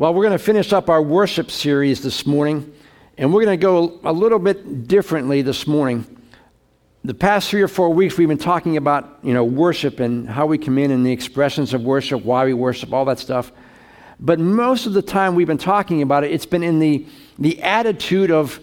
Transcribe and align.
Well, 0.00 0.14
we're 0.14 0.24
going 0.24 0.38
to 0.38 0.42
finish 0.42 0.72
up 0.72 0.88
our 0.88 1.02
worship 1.02 1.50
series 1.50 2.02
this 2.02 2.26
morning, 2.26 2.72
and 3.18 3.34
we're 3.34 3.44
going 3.44 3.60
to 3.60 3.62
go 3.62 4.00
a 4.02 4.10
little 4.10 4.38
bit 4.38 4.88
differently 4.88 5.42
this 5.42 5.66
morning. 5.66 6.06
The 7.04 7.12
past 7.12 7.50
three 7.50 7.60
or 7.60 7.68
four 7.68 7.90
weeks, 7.90 8.16
we've 8.16 8.26
been 8.26 8.38
talking 8.38 8.78
about 8.78 9.18
you 9.22 9.34
know 9.34 9.44
worship 9.44 10.00
and 10.00 10.26
how 10.26 10.46
we 10.46 10.56
come 10.56 10.78
in 10.78 10.90
and 10.90 11.04
the 11.04 11.12
expressions 11.12 11.74
of 11.74 11.82
worship, 11.82 12.24
why 12.24 12.46
we 12.46 12.54
worship, 12.54 12.94
all 12.94 13.04
that 13.04 13.18
stuff. 13.18 13.52
But 14.18 14.38
most 14.38 14.86
of 14.86 14.94
the 14.94 15.02
time 15.02 15.34
we've 15.34 15.46
been 15.46 15.58
talking 15.58 16.00
about 16.00 16.24
it, 16.24 16.30
it's 16.32 16.46
been 16.46 16.62
in 16.62 16.78
the, 16.78 17.06
the 17.38 17.60
attitude 17.60 18.30
of 18.30 18.58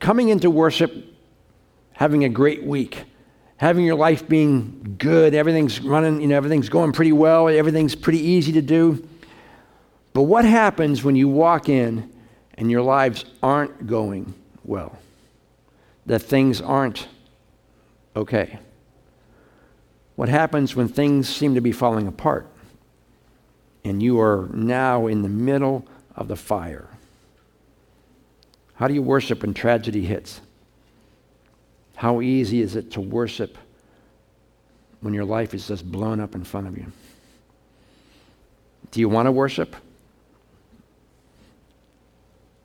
coming 0.00 0.30
into 0.30 0.48
worship, 0.48 1.04
having 1.92 2.24
a 2.24 2.30
great 2.30 2.64
week, 2.64 3.04
having 3.58 3.84
your 3.84 3.96
life 3.96 4.26
being 4.26 4.96
good, 4.98 5.34
everything's 5.34 5.80
running, 5.80 6.22
you 6.22 6.28
know, 6.28 6.36
everything's 6.38 6.70
going 6.70 6.92
pretty 6.92 7.12
well, 7.12 7.46
everything's 7.50 7.94
pretty 7.94 8.20
easy 8.20 8.52
to 8.52 8.62
do. 8.62 9.06
But 10.18 10.24
what 10.24 10.44
happens 10.44 11.04
when 11.04 11.14
you 11.14 11.28
walk 11.28 11.68
in 11.68 12.12
and 12.54 12.72
your 12.72 12.82
lives 12.82 13.24
aren't 13.40 13.86
going 13.86 14.34
well? 14.64 14.98
That 16.06 16.18
things 16.18 16.60
aren't 16.60 17.06
okay? 18.16 18.58
What 20.16 20.28
happens 20.28 20.74
when 20.74 20.88
things 20.88 21.28
seem 21.28 21.54
to 21.54 21.60
be 21.60 21.70
falling 21.70 22.08
apart 22.08 22.48
and 23.84 24.02
you 24.02 24.18
are 24.18 24.48
now 24.52 25.06
in 25.06 25.22
the 25.22 25.28
middle 25.28 25.86
of 26.16 26.26
the 26.26 26.34
fire? 26.34 26.88
How 28.74 28.88
do 28.88 28.94
you 28.94 29.02
worship 29.02 29.42
when 29.42 29.54
tragedy 29.54 30.04
hits? 30.04 30.40
How 31.94 32.22
easy 32.22 32.60
is 32.60 32.74
it 32.74 32.90
to 32.90 33.00
worship 33.00 33.56
when 35.00 35.14
your 35.14 35.24
life 35.24 35.54
is 35.54 35.68
just 35.68 35.88
blown 35.88 36.18
up 36.18 36.34
in 36.34 36.42
front 36.42 36.66
of 36.66 36.76
you? 36.76 36.90
Do 38.90 38.98
you 38.98 39.08
want 39.08 39.26
to 39.26 39.30
worship? 39.30 39.76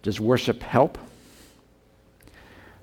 Does 0.03 0.19
worship 0.19 0.61
help? 0.61 0.99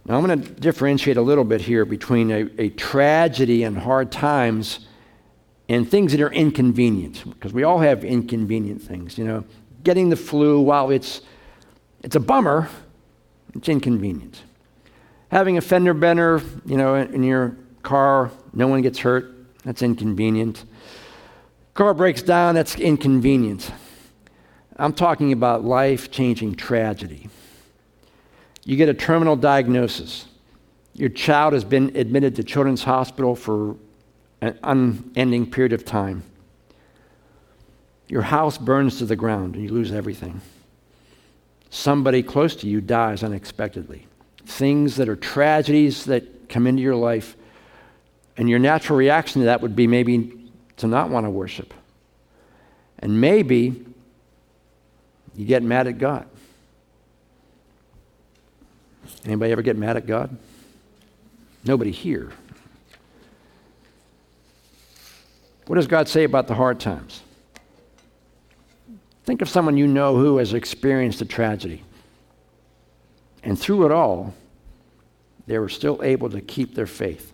Now, 0.07 0.17
I'm 0.17 0.27
going 0.27 0.43
to 0.43 0.49
differentiate 0.49 1.17
a 1.17 1.23
little 1.23 1.45
bit 1.45 1.61
here 1.61 1.85
between 1.85 2.31
a, 2.33 2.49
a 2.59 2.71
tragedy 2.71 3.63
and 3.63 3.79
hard 3.79 4.11
times 4.11 4.81
and 5.69 5.89
things 5.89 6.11
that 6.13 6.21
are 6.21 6.33
inconvenient, 6.33 7.23
because 7.31 7.53
we 7.53 7.63
all 7.63 7.79
have 7.79 8.03
inconvenient 8.03 8.83
things. 8.83 9.17
You 9.17 9.25
know, 9.25 9.45
getting 9.85 10.09
the 10.09 10.17
flu, 10.17 10.61
while 10.61 10.91
it's, 10.91 11.21
it's 12.03 12.17
a 12.17 12.21
bummer, 12.21 12.69
it's 13.55 13.69
inconvenient. 13.69 14.43
Having 15.31 15.59
a 15.59 15.61
fender 15.61 15.95
bender, 15.95 16.43
you 16.67 16.77
know, 16.77 16.97
in 16.97 17.23
your 17.23 17.57
car, 17.83 18.33
no 18.53 18.67
one 18.67 18.83
gets 18.83 18.99
hurt, 18.99 19.33
that's 19.65 19.83
inconvenient. 19.83 20.65
Car 21.75 21.95
breaks 21.95 22.23
down, 22.23 22.57
that's 22.57 22.75
inconvenient. 22.77 23.71
I'm 24.81 24.95
talking 24.95 25.33
about 25.33 25.63
life 25.63 26.11
changing 26.11 26.55
tragedy. 26.55 27.29
You 28.65 28.77
get 28.77 28.89
a 28.89 28.95
terminal 28.95 29.37
diagnosis. 29.37 30.27
Your 30.95 31.11
child 31.11 31.53
has 31.53 31.65
been 31.65 31.95
admitted 31.97 32.37
to 32.37 32.45
Children's 32.45 32.83
Hospital 32.85 33.37
for 33.37 33.77
an 34.41 34.59
unending 34.63 35.51
period 35.51 35.75
of 35.75 35.85
time. 35.85 36.23
Your 38.09 38.23
house 38.23 38.57
burns 38.57 38.99
to 38.99 39.05
the 39.05 39.17
ground 39.17 39.55
and 39.55 39.65
you 39.65 39.71
lose 39.71 39.93
everything. 39.93 40.41
Somebody 41.69 42.23
close 42.23 42.57
to 42.57 42.67
you 42.67 42.81
dies 42.81 43.23
unexpectedly. 43.23 44.07
Things 44.47 44.97
that 44.97 45.09
are 45.09 45.17
tragedies 45.17 46.07
that 46.07 46.49
come 46.49 46.67
into 46.67 46.83
your 46.83 46.97
life, 46.97 47.37
and 48.37 48.49
your 48.49 48.59
natural 48.59 48.99
reaction 48.99 49.43
to 49.43 49.47
that 49.47 49.61
would 49.61 49.77
be 49.77 49.87
maybe 49.87 50.51
to 50.79 50.87
not 50.87 51.11
want 51.11 51.27
to 51.27 51.31
worship. 51.31 51.73
And 52.99 53.21
maybe 53.21 53.85
you 55.37 55.45
get 55.45 55.63
mad 55.63 55.87
at 55.87 55.99
God. 55.99 56.27
Anybody 59.25 59.53
ever 59.53 59.63
get 59.63 59.77
mad 59.77 59.97
at 59.97 60.07
God? 60.07 60.37
Nobody 61.65 61.91
here. 61.91 62.33
What 65.67 65.77
does 65.77 65.87
God 65.87 66.09
say 66.09 66.25
about 66.25 66.47
the 66.47 66.55
hard 66.55 66.81
times? 66.81 67.23
Think 69.25 69.43
of 69.43 69.49
someone 69.49 69.77
you 69.77 69.87
know 69.87 70.17
who 70.17 70.39
has 70.39 70.55
experienced 70.55 71.21
a 71.21 71.25
tragedy. 71.25 71.85
And 73.43 73.59
through 73.59 73.87
it 73.87 73.93
all, 73.93 74.35
they 75.47 75.59
were 75.59 75.69
still 75.69 76.03
able 76.03 76.31
to 76.31 76.41
keep 76.41 76.75
their 76.75 76.87
faith. 76.87 77.33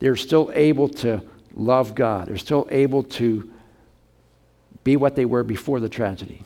They're 0.00 0.16
still 0.16 0.50
able 0.54 0.88
to 0.88 1.22
love 1.54 1.94
God. 1.94 2.28
They're 2.28 2.36
still 2.36 2.66
able 2.70 3.02
to 3.04 3.50
be 4.84 4.96
what 4.96 5.16
they 5.16 5.24
were 5.24 5.42
before 5.42 5.80
the 5.80 5.88
tragedy. 5.88 6.42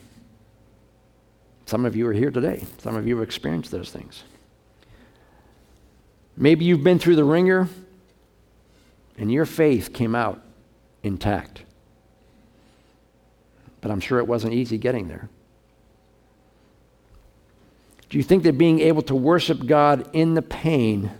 Some 1.72 1.86
of 1.86 1.96
you 1.96 2.06
are 2.06 2.12
here 2.12 2.30
today. 2.30 2.66
Some 2.76 2.96
of 2.96 3.08
you 3.08 3.16
have 3.16 3.24
experienced 3.26 3.70
those 3.70 3.90
things. 3.90 4.24
Maybe 6.36 6.66
you've 6.66 6.84
been 6.84 6.98
through 6.98 7.16
the 7.16 7.24
wringer 7.24 7.66
and 9.16 9.32
your 9.32 9.46
faith 9.46 9.94
came 9.94 10.14
out 10.14 10.42
intact. 11.02 11.62
But 13.80 13.90
I'm 13.90 14.00
sure 14.00 14.18
it 14.18 14.26
wasn't 14.26 14.52
easy 14.52 14.76
getting 14.76 15.08
there. 15.08 15.30
Do 18.10 18.18
you 18.18 18.22
think 18.22 18.42
that 18.42 18.58
being 18.58 18.80
able 18.80 19.00
to 19.04 19.14
worship 19.14 19.64
God 19.64 20.10
in 20.12 20.34
the 20.34 20.42
pain 20.42 21.10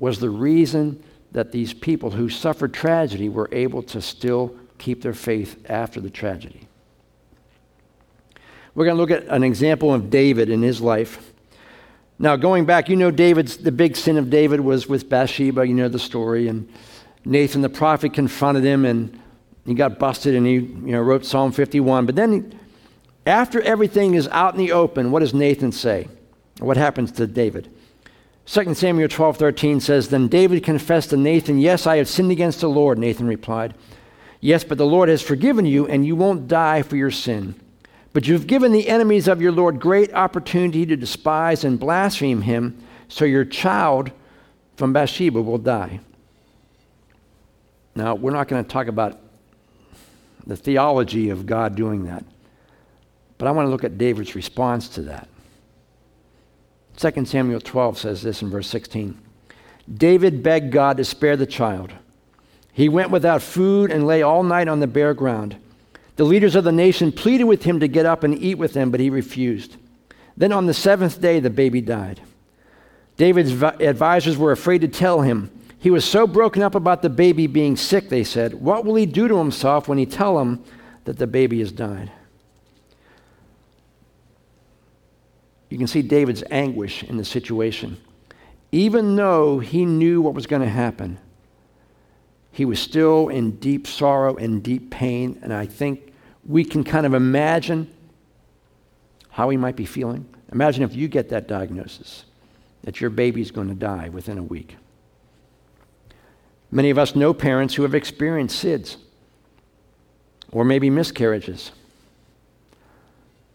was 0.00 0.18
the 0.18 0.30
reason 0.30 1.00
that 1.30 1.52
these 1.52 1.72
people 1.72 2.10
who 2.10 2.28
suffered 2.28 2.74
tragedy 2.74 3.28
were 3.28 3.48
able 3.52 3.84
to 3.84 4.02
still 4.02 4.56
keep 4.78 5.02
their 5.02 5.14
faith 5.14 5.64
after 5.70 6.00
the 6.00 6.10
tragedy? 6.10 6.66
We're 8.74 8.84
going 8.84 8.96
to 8.96 9.00
look 9.00 9.10
at 9.10 9.28
an 9.28 9.44
example 9.44 9.92
of 9.92 10.08
David 10.10 10.48
in 10.48 10.62
his 10.62 10.80
life. 10.80 11.32
Now, 12.18 12.36
going 12.36 12.64
back, 12.64 12.88
you 12.88 12.96
know 12.96 13.10
David's 13.10 13.58
the 13.58 13.72
big 13.72 13.96
sin 13.96 14.16
of 14.16 14.30
David 14.30 14.60
was 14.60 14.88
with 14.88 15.08
Bathsheba, 15.08 15.66
you 15.66 15.74
know 15.74 15.88
the 15.88 15.98
story, 15.98 16.48
and 16.48 16.68
Nathan 17.24 17.62
the 17.62 17.68
prophet 17.68 18.12
confronted 18.12 18.64
him 18.64 18.84
and 18.84 19.18
he 19.66 19.74
got 19.74 19.98
busted 19.98 20.34
and 20.34 20.46
he 20.46 20.54
you 20.54 20.92
know, 20.92 21.00
wrote 21.00 21.24
Psalm 21.24 21.52
51. 21.52 22.06
But 22.06 22.16
then 22.16 22.58
after 23.26 23.60
everything 23.62 24.14
is 24.14 24.28
out 24.28 24.54
in 24.54 24.58
the 24.58 24.72
open, 24.72 25.10
what 25.10 25.20
does 25.20 25.34
Nathan 25.34 25.72
say? 25.72 26.08
What 26.58 26.76
happens 26.76 27.12
to 27.12 27.26
David? 27.26 27.72
2 28.46 28.74
Samuel 28.74 29.08
12, 29.08 29.36
13 29.36 29.80
says, 29.80 30.08
Then 30.08 30.26
David 30.26 30.64
confessed 30.64 31.10
to 31.10 31.16
Nathan, 31.16 31.58
Yes, 31.58 31.86
I 31.86 31.98
have 31.98 32.08
sinned 32.08 32.32
against 32.32 32.60
the 32.60 32.68
Lord. 32.68 32.98
Nathan 32.98 33.26
replied, 33.26 33.74
Yes, 34.40 34.64
but 34.64 34.78
the 34.78 34.86
Lord 34.86 35.08
has 35.08 35.22
forgiven 35.22 35.64
you, 35.64 35.86
and 35.86 36.04
you 36.04 36.16
won't 36.16 36.48
die 36.48 36.82
for 36.82 36.96
your 36.96 37.12
sin. 37.12 37.54
But 38.12 38.26
you've 38.26 38.46
given 38.46 38.72
the 38.72 38.88
enemies 38.88 39.26
of 39.26 39.40
your 39.40 39.52
Lord 39.52 39.80
great 39.80 40.12
opportunity 40.12 40.84
to 40.86 40.96
despise 40.96 41.64
and 41.64 41.80
blaspheme 41.80 42.42
him, 42.42 42.78
so 43.08 43.24
your 43.24 43.44
child 43.44 44.10
from 44.76 44.92
Bathsheba 44.92 45.40
will 45.40 45.58
die. 45.58 46.00
Now, 47.94 48.14
we're 48.14 48.32
not 48.32 48.48
going 48.48 48.64
to 48.64 48.70
talk 48.70 48.86
about 48.86 49.20
the 50.46 50.56
theology 50.56 51.30
of 51.30 51.46
God 51.46 51.74
doing 51.74 52.04
that, 52.04 52.24
but 53.38 53.48
I 53.48 53.50
want 53.50 53.66
to 53.66 53.70
look 53.70 53.84
at 53.84 53.98
David's 53.98 54.34
response 54.34 54.88
to 54.90 55.02
that. 55.02 55.28
2 56.96 57.24
Samuel 57.24 57.60
12 57.60 57.98
says 57.98 58.22
this 58.22 58.42
in 58.42 58.50
verse 58.50 58.68
16 58.68 59.18
David 59.92 60.42
begged 60.42 60.70
God 60.70 60.98
to 60.98 61.04
spare 61.04 61.36
the 61.36 61.46
child. 61.46 61.92
He 62.72 62.88
went 62.88 63.10
without 63.10 63.42
food 63.42 63.90
and 63.90 64.06
lay 64.06 64.22
all 64.22 64.42
night 64.42 64.68
on 64.68 64.80
the 64.80 64.86
bare 64.86 65.14
ground. 65.14 65.56
The 66.22 66.28
leaders 66.28 66.54
of 66.54 66.62
the 66.62 66.70
nation 66.70 67.10
pleaded 67.10 67.42
with 67.42 67.64
him 67.64 67.80
to 67.80 67.88
get 67.88 68.06
up 68.06 68.22
and 68.22 68.40
eat 68.40 68.54
with 68.54 68.74
them, 68.74 68.92
but 68.92 69.00
he 69.00 69.10
refused. 69.10 69.76
Then 70.36 70.52
on 70.52 70.66
the 70.66 70.72
seventh 70.72 71.20
day, 71.20 71.40
the 71.40 71.50
baby 71.50 71.80
died. 71.80 72.20
David's 73.16 73.60
advisors 73.60 74.36
were 74.36 74.52
afraid 74.52 74.82
to 74.82 74.86
tell 74.86 75.22
him. 75.22 75.50
He 75.80 75.90
was 75.90 76.04
so 76.04 76.28
broken 76.28 76.62
up 76.62 76.76
about 76.76 77.02
the 77.02 77.10
baby 77.10 77.48
being 77.48 77.76
sick, 77.76 78.08
they 78.08 78.22
said. 78.22 78.54
What 78.54 78.84
will 78.84 78.94
he 78.94 79.04
do 79.04 79.26
to 79.26 79.36
himself 79.36 79.88
when 79.88 79.98
he 79.98 80.06
tell 80.06 80.38
him 80.38 80.62
that 81.06 81.18
the 81.18 81.26
baby 81.26 81.58
has 81.58 81.72
died? 81.72 82.12
You 85.70 85.76
can 85.76 85.88
see 85.88 86.02
David's 86.02 86.44
anguish 86.52 87.02
in 87.02 87.16
the 87.16 87.24
situation. 87.24 87.96
Even 88.70 89.16
though 89.16 89.58
he 89.58 89.84
knew 89.84 90.22
what 90.22 90.34
was 90.34 90.46
going 90.46 90.62
to 90.62 90.68
happen, 90.68 91.18
he 92.52 92.64
was 92.64 92.78
still 92.78 93.26
in 93.26 93.56
deep 93.56 93.88
sorrow 93.88 94.36
and 94.36 94.62
deep 94.62 94.88
pain. 94.88 95.40
And 95.42 95.52
I 95.52 95.66
think 95.66 96.10
we 96.46 96.64
can 96.64 96.84
kind 96.84 97.06
of 97.06 97.14
imagine 97.14 97.92
how 99.30 99.48
he 99.48 99.56
might 99.56 99.76
be 99.76 99.86
feeling. 99.86 100.26
Imagine 100.52 100.82
if 100.82 100.94
you 100.94 101.08
get 101.08 101.30
that 101.30 101.48
diagnosis 101.48 102.24
that 102.82 103.00
your 103.00 103.10
baby's 103.10 103.50
going 103.50 103.68
to 103.68 103.74
die 103.74 104.08
within 104.08 104.38
a 104.38 104.42
week. 104.42 104.76
Many 106.70 106.90
of 106.90 106.98
us 106.98 107.14
know 107.14 107.32
parents 107.32 107.74
who 107.74 107.82
have 107.82 107.94
experienced 107.94 108.62
SIDS 108.62 108.96
or 110.50 110.64
maybe 110.64 110.90
miscarriages. 110.90 111.70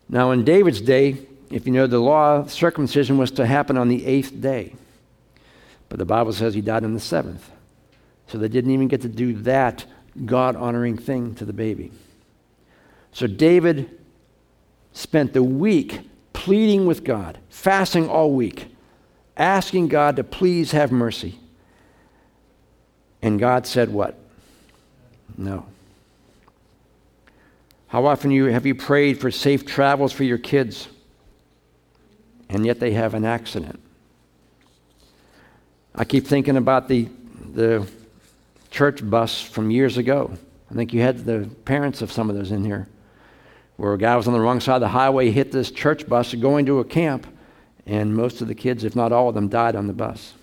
Now, 0.10 0.32
in 0.32 0.44
David's 0.46 0.82
day, 0.82 1.18
if 1.52 1.66
you 1.66 1.74
know 1.74 1.88
the 1.88 2.00
law, 2.00 2.46
circumcision 2.48 3.18
was 3.18 3.32
to 3.32 3.46
happen 3.46 3.78
on 3.78 3.88
the 3.88 4.06
eighth 4.06 4.40
day. 4.40 4.76
But 5.90 6.00
the 6.00 6.06
Bible 6.06 6.34
says 6.34 6.54
he 6.54 6.62
died 6.62 6.84
on 6.84 6.94
the 6.94 7.00
seventh. 7.00 7.50
So 8.28 8.38
they 8.38 8.50
didn't 8.50 8.72
even 8.72 8.88
get 8.88 9.02
to 9.02 9.10
do 9.10 9.34
that 9.44 9.86
God 10.26 10.56
honoring 10.56 10.98
thing 10.98 11.36
to 11.36 11.46
the 11.46 11.54
baby. 11.54 11.92
So 13.18 13.26
David 13.26 13.90
spent 14.94 15.34
the 15.34 15.42
week 15.42 16.02
pleading 16.34 16.86
with 16.86 17.04
God, 17.04 17.40
fasting 17.50 18.08
all 18.08 18.32
week, 18.32 18.68
asking 19.36 19.88
God 19.88 20.18
to 20.18 20.24
please 20.24 20.72
have 20.74 20.92
mercy. 20.92 21.40
And 23.24 23.40
God 23.40 23.66
said, 23.66 23.90
What? 23.90 24.20
No. 25.36 25.66
How 27.88 28.06
often 28.06 28.30
you, 28.30 28.46
have 28.46 28.68
you 28.68 28.76
prayed 28.76 29.20
for 29.20 29.32
safe 29.32 29.66
travels 29.66 30.14
for 30.14 30.24
your 30.24 30.38
kids, 30.38 30.88
and 32.50 32.68
yet 32.68 32.80
they 32.80 32.92
have 32.92 33.16
an 33.16 33.26
accident? 33.26 33.80
I 35.96 36.06
keep 36.06 36.28
thinking 36.28 36.56
about 36.56 36.88
the, 36.88 37.10
the 37.56 37.88
church 38.70 39.10
bus 39.10 39.42
from 39.42 39.72
years 39.72 39.98
ago. 39.98 40.38
I 40.70 40.76
think 40.76 40.94
you 40.94 41.02
had 41.02 41.26
the 41.26 41.50
parents 41.66 42.04
of 42.04 42.12
some 42.12 42.30
of 42.30 42.36
those 42.36 42.52
in 42.52 42.64
here, 42.64 42.88
where 43.78 43.94
a 43.94 43.98
guy 43.98 44.16
was 44.16 44.28
on 44.28 44.34
the 44.34 44.40
wrong 44.40 44.60
side 44.60 44.76
of 44.76 44.82
the 44.82 44.88
highway, 44.90 45.30
hit 45.30 45.52
this 45.52 45.72
church 45.72 46.08
bus 46.08 46.34
going 46.34 46.66
to 46.66 46.80
a 46.80 46.86
camp, 46.86 47.26
and 47.86 48.16
most 48.16 48.42
of 48.42 48.48
the 48.48 48.56
kids, 48.56 48.84
if 48.84 48.96
not 48.96 49.12
all 49.12 49.30
of 49.30 49.36
them, 49.36 49.48
died 49.48 49.76
on 49.76 49.88
the 49.88 49.94
bus. 49.94 50.34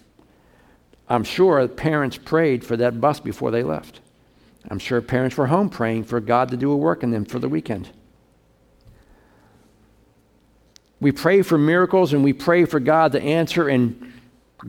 I'm 1.08 1.24
sure 1.24 1.66
parents 1.68 2.16
prayed 2.16 2.64
for 2.64 2.76
that 2.76 3.00
bus 3.00 3.20
before 3.20 3.50
they 3.50 3.62
left. 3.62 4.00
I'm 4.70 4.78
sure 4.78 5.02
parents 5.02 5.36
were 5.36 5.48
home 5.48 5.68
praying 5.68 6.04
for 6.04 6.20
God 6.20 6.48
to 6.50 6.56
do 6.56 6.72
a 6.72 6.76
work 6.76 7.02
in 7.02 7.10
them 7.10 7.24
for 7.24 7.38
the 7.38 7.48
weekend. 7.48 7.90
We 11.00 11.12
pray 11.12 11.42
for 11.42 11.58
miracles 11.58 12.14
and 12.14 12.24
we 12.24 12.32
pray 12.32 12.64
for 12.64 12.80
God 12.80 13.12
to 13.12 13.20
answer, 13.20 13.68
and 13.68 14.12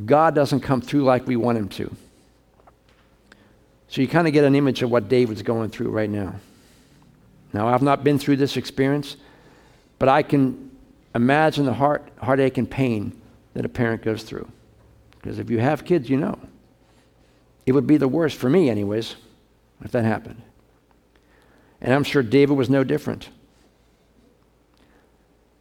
God 0.06 0.36
doesn't 0.36 0.60
come 0.62 0.82
through 0.82 1.04
like 1.04 1.28
we 1.28 1.38
want 1.38 1.58
Him 1.58 1.70
to. 1.70 1.96
So 3.88 4.02
you 4.02 4.08
kind 4.08 4.28
of 4.28 4.34
get 4.34 4.44
an 4.44 4.56
image 4.56 4.82
of 4.82 4.92
what 4.92 5.08
David's 5.08 5.44
going 5.44 5.70
through 5.70 5.92
right 5.92 6.10
now. 6.10 6.36
Now, 7.56 7.70
I've 7.70 7.82
not 7.82 8.04
been 8.04 8.20
through 8.20 8.36
this 8.36 8.58
experience, 8.58 9.16
but 9.98 10.10
I 10.10 10.24
can 10.24 10.72
imagine 11.16 11.64
the 11.64 11.74
heart, 11.74 12.06
heartache 12.22 12.58
and 12.58 12.70
pain 12.70 13.18
that 13.54 13.64
a 13.64 13.70
parent 13.70 14.02
goes 14.02 14.24
through. 14.24 14.52
Because 15.12 15.40
if 15.40 15.50
you 15.50 15.60
have 15.60 15.86
kids, 15.86 16.10
you 16.10 16.18
know. 16.18 16.38
It 17.66 17.72
would 17.72 17.88
be 17.88 17.96
the 17.96 18.10
worst 18.10 18.36
for 18.36 18.50
me, 18.50 18.70
anyways, 18.70 19.16
if 19.86 19.92
that 19.92 20.04
happened. 20.04 20.42
And 21.80 21.94
I'm 21.94 22.04
sure 22.04 22.22
David 22.22 22.58
was 22.58 22.70
no 22.70 22.84
different. 22.84 23.30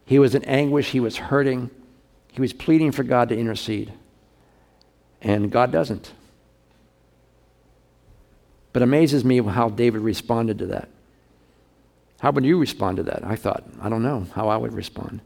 He 0.03 0.19
was 0.19 0.35
in 0.35 0.43
anguish, 0.43 0.89
he 0.89 0.99
was 0.99 1.15
hurting, 1.15 1.71
he 2.33 2.41
was 2.41 2.51
pleading 2.51 2.91
for 2.91 3.03
God 3.03 3.29
to 3.29 3.37
intercede. 3.37 3.93
And 5.21 5.49
God 5.49 5.71
doesn't. 5.71 6.11
But 8.73 8.81
amazes 8.81 9.23
me 9.23 9.41
how 9.41 9.69
David 9.69 10.01
responded 10.01 10.59
to 10.59 10.65
that. 10.65 10.89
How 12.25 12.31
would 12.31 12.43
you 12.43 12.57
respond 12.57 12.97
to 12.97 13.03
that? 13.03 13.23
I 13.23 13.35
thought, 13.35 13.65
I 13.79 13.87
don't 13.87 14.01
know 14.01 14.25
how 14.33 14.47
I 14.47 14.57
would 14.57 14.73
respond. 14.73 15.21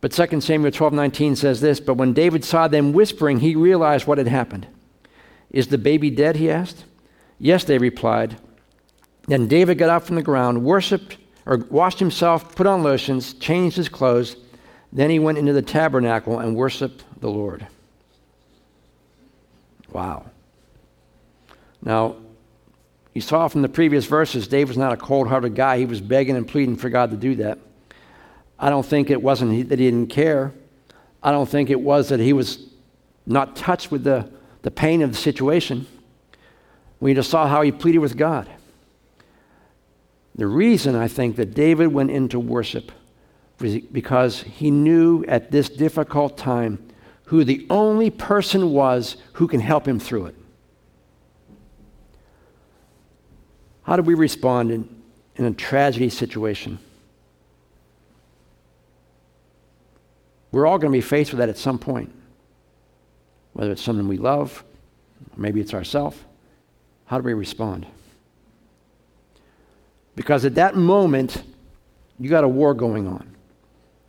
But 0.00 0.12
2 0.12 0.40
Samuel 0.40 0.72
12 0.72 0.94
19 0.94 1.36
says 1.36 1.60
this 1.60 1.78
But 1.78 1.98
when 1.98 2.14
David 2.14 2.42
saw 2.42 2.68
them 2.68 2.94
whispering, 2.94 3.40
he 3.40 3.54
realized 3.54 4.06
what 4.06 4.16
had 4.16 4.28
happened. 4.28 4.66
Is 5.50 5.68
the 5.68 5.76
baby 5.76 6.08
dead? 6.08 6.36
he 6.36 6.50
asked. 6.50 6.86
Yes, 7.38 7.64
they 7.64 7.76
replied. 7.76 8.38
Then 9.26 9.46
David 9.46 9.76
got 9.76 9.90
up 9.90 10.04
from 10.04 10.16
the 10.16 10.22
ground, 10.22 10.64
worshiped, 10.64 11.18
or 11.44 11.58
washed 11.68 11.98
himself, 11.98 12.56
put 12.56 12.66
on 12.66 12.82
lotions, 12.82 13.34
changed 13.34 13.76
his 13.76 13.90
clothes. 13.90 14.34
Then 14.90 15.10
he 15.10 15.18
went 15.18 15.36
into 15.36 15.52
the 15.52 15.60
tabernacle 15.60 16.38
and 16.38 16.56
worshiped 16.56 17.04
the 17.20 17.28
Lord. 17.28 17.66
Wow. 19.92 20.30
Now, 21.82 22.16
you 23.18 23.22
saw 23.22 23.48
from 23.48 23.62
the 23.62 23.68
previous 23.68 24.06
verses, 24.06 24.46
David 24.46 24.68
was 24.68 24.76
not 24.76 24.92
a 24.92 24.96
cold 24.96 25.26
hearted 25.26 25.56
guy. 25.56 25.76
He 25.76 25.86
was 25.86 26.00
begging 26.00 26.36
and 26.36 26.46
pleading 26.46 26.76
for 26.76 26.88
God 26.88 27.10
to 27.10 27.16
do 27.16 27.34
that. 27.34 27.58
I 28.56 28.70
don't 28.70 28.86
think 28.86 29.10
it 29.10 29.20
wasn't 29.20 29.68
that 29.70 29.80
he 29.80 29.90
didn't 29.90 30.06
care. 30.06 30.52
I 31.20 31.32
don't 31.32 31.48
think 31.48 31.68
it 31.68 31.80
was 31.80 32.10
that 32.10 32.20
he 32.20 32.32
was 32.32 32.68
not 33.26 33.56
touched 33.56 33.90
with 33.90 34.04
the, 34.04 34.30
the 34.62 34.70
pain 34.70 35.02
of 35.02 35.10
the 35.10 35.16
situation. 35.16 35.88
We 37.00 37.12
just 37.12 37.28
saw 37.28 37.48
how 37.48 37.62
he 37.62 37.72
pleaded 37.72 37.98
with 37.98 38.16
God. 38.16 38.48
The 40.36 40.46
reason 40.46 40.94
I 40.94 41.08
think 41.08 41.34
that 41.38 41.54
David 41.54 41.88
went 41.88 42.12
into 42.12 42.38
worship 42.38 42.92
was 43.58 43.78
because 43.78 44.42
he 44.42 44.70
knew 44.70 45.24
at 45.26 45.50
this 45.50 45.68
difficult 45.68 46.38
time 46.38 46.88
who 47.24 47.42
the 47.42 47.66
only 47.68 48.10
person 48.10 48.70
was 48.70 49.16
who 49.32 49.48
can 49.48 49.58
help 49.58 49.88
him 49.88 49.98
through 49.98 50.26
it. 50.26 50.36
How 53.88 53.96
do 53.96 54.02
we 54.02 54.12
respond 54.12 54.70
in, 54.70 54.86
in 55.36 55.46
a 55.46 55.50
tragedy 55.50 56.10
situation? 56.10 56.78
We're 60.52 60.66
all 60.66 60.76
going 60.76 60.92
to 60.92 60.96
be 60.96 61.00
faced 61.00 61.30
with 61.30 61.38
that 61.38 61.48
at 61.48 61.56
some 61.56 61.78
point. 61.78 62.14
Whether 63.54 63.72
it's 63.72 63.80
someone 63.80 64.06
we 64.06 64.18
love, 64.18 64.62
maybe 65.38 65.62
it's 65.62 65.72
ourselves. 65.72 66.18
How 67.06 67.16
do 67.16 67.24
we 67.24 67.32
respond? 67.32 67.86
Because 70.16 70.44
at 70.44 70.56
that 70.56 70.76
moment, 70.76 71.42
you 72.20 72.28
got 72.28 72.44
a 72.44 72.48
war 72.48 72.74
going 72.74 73.08
on. 73.08 73.34